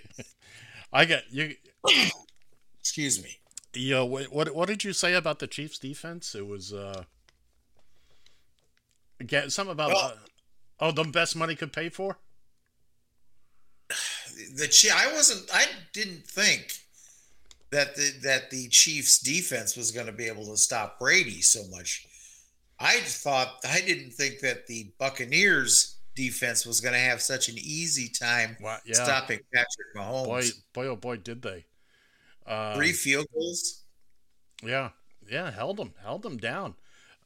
[0.92, 1.54] I got you.
[2.80, 3.38] excuse me.
[3.76, 6.34] You know, what, what did you say about the Chiefs defense?
[6.34, 7.04] It was uh,
[9.26, 10.16] get something about Well- uh,
[10.80, 12.18] oh the best money could pay for.
[14.56, 16.74] the Chi- I wasn't I didn't think
[17.72, 21.62] that the that the Chiefs defense was going to be able to stop Brady so
[21.70, 22.08] much.
[22.80, 27.56] I thought I didn't think that the Buccaneers defense was going to have such an
[27.58, 28.94] easy time Wow, yeah.
[28.94, 30.26] stopping Patrick Mahomes.
[30.26, 30.42] Boy,
[30.74, 31.66] boy, oh boy, did they!
[32.46, 33.84] Uh, Three field goals.
[34.64, 34.90] Yeah,
[35.30, 36.76] yeah, held them, held them down.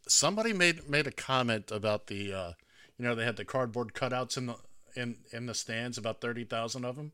[0.07, 2.51] Somebody made made a comment about the, uh,
[2.97, 4.55] you know, they had the cardboard cutouts in the
[4.95, 7.11] in in the stands, about thirty thousand of them.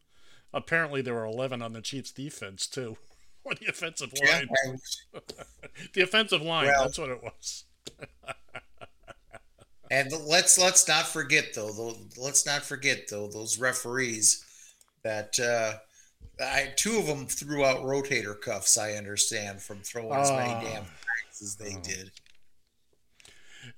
[0.53, 2.97] Apparently, there were eleven on the Chiefs' defense too,
[3.43, 4.47] or the offensive Yeah, line.
[4.66, 4.80] and,
[5.93, 6.68] The offensive line.
[6.68, 7.66] Well- that's what it was.
[9.91, 11.72] and let's let's not forget though.
[11.72, 14.43] Though let's not forget though those referees
[15.03, 15.74] that uh,
[16.42, 18.78] I two of them threw out rotator cuffs.
[18.78, 20.62] I understand from throwing as many Oh.
[20.62, 20.86] damn
[21.42, 22.12] as they did.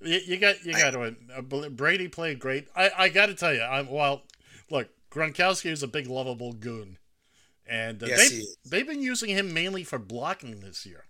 [0.00, 1.14] You, you got you got to.
[1.36, 2.68] Uh, Brady played great.
[2.76, 4.22] I I got to tell you, I'm well.
[4.70, 6.98] Look, Gronkowski is a big lovable goon,
[7.66, 11.04] and uh, Yes, they they've been using him mainly for blocking this year.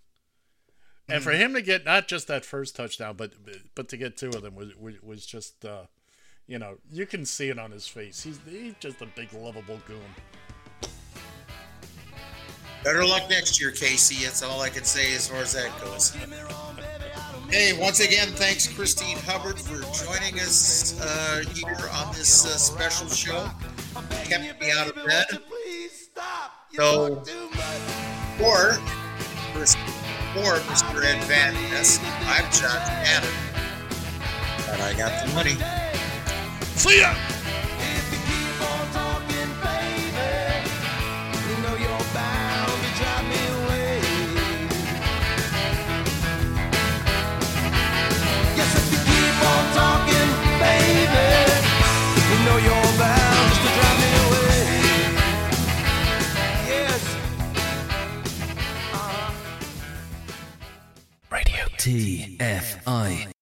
[1.11, 1.25] And Mm-hmm.
[1.25, 3.33] for him to get not just that first touchdown, but
[3.75, 5.87] but to get two of them was was, was just, uh,
[6.47, 8.23] you know, you can see it on his face.
[8.23, 10.15] He's he's just a big lovable goon.
[12.85, 14.24] Better luck next year, Casey.
[14.24, 16.16] That's all I can say as far as that goes.
[17.51, 23.09] Hey, once again, thanks Kristine Hubbard for joining us uh, here on this uh, special
[23.09, 23.49] show.
[24.24, 25.26] Kept me out of bed.
[26.74, 27.16] So,
[28.37, 28.74] for,
[30.35, 31.05] for Mr.
[31.05, 33.31] Ed Van Ness, I'm John Cannon.
[34.68, 35.57] And I got the money.
[36.76, 37.14] See ya.
[61.79, 63.38] TFI.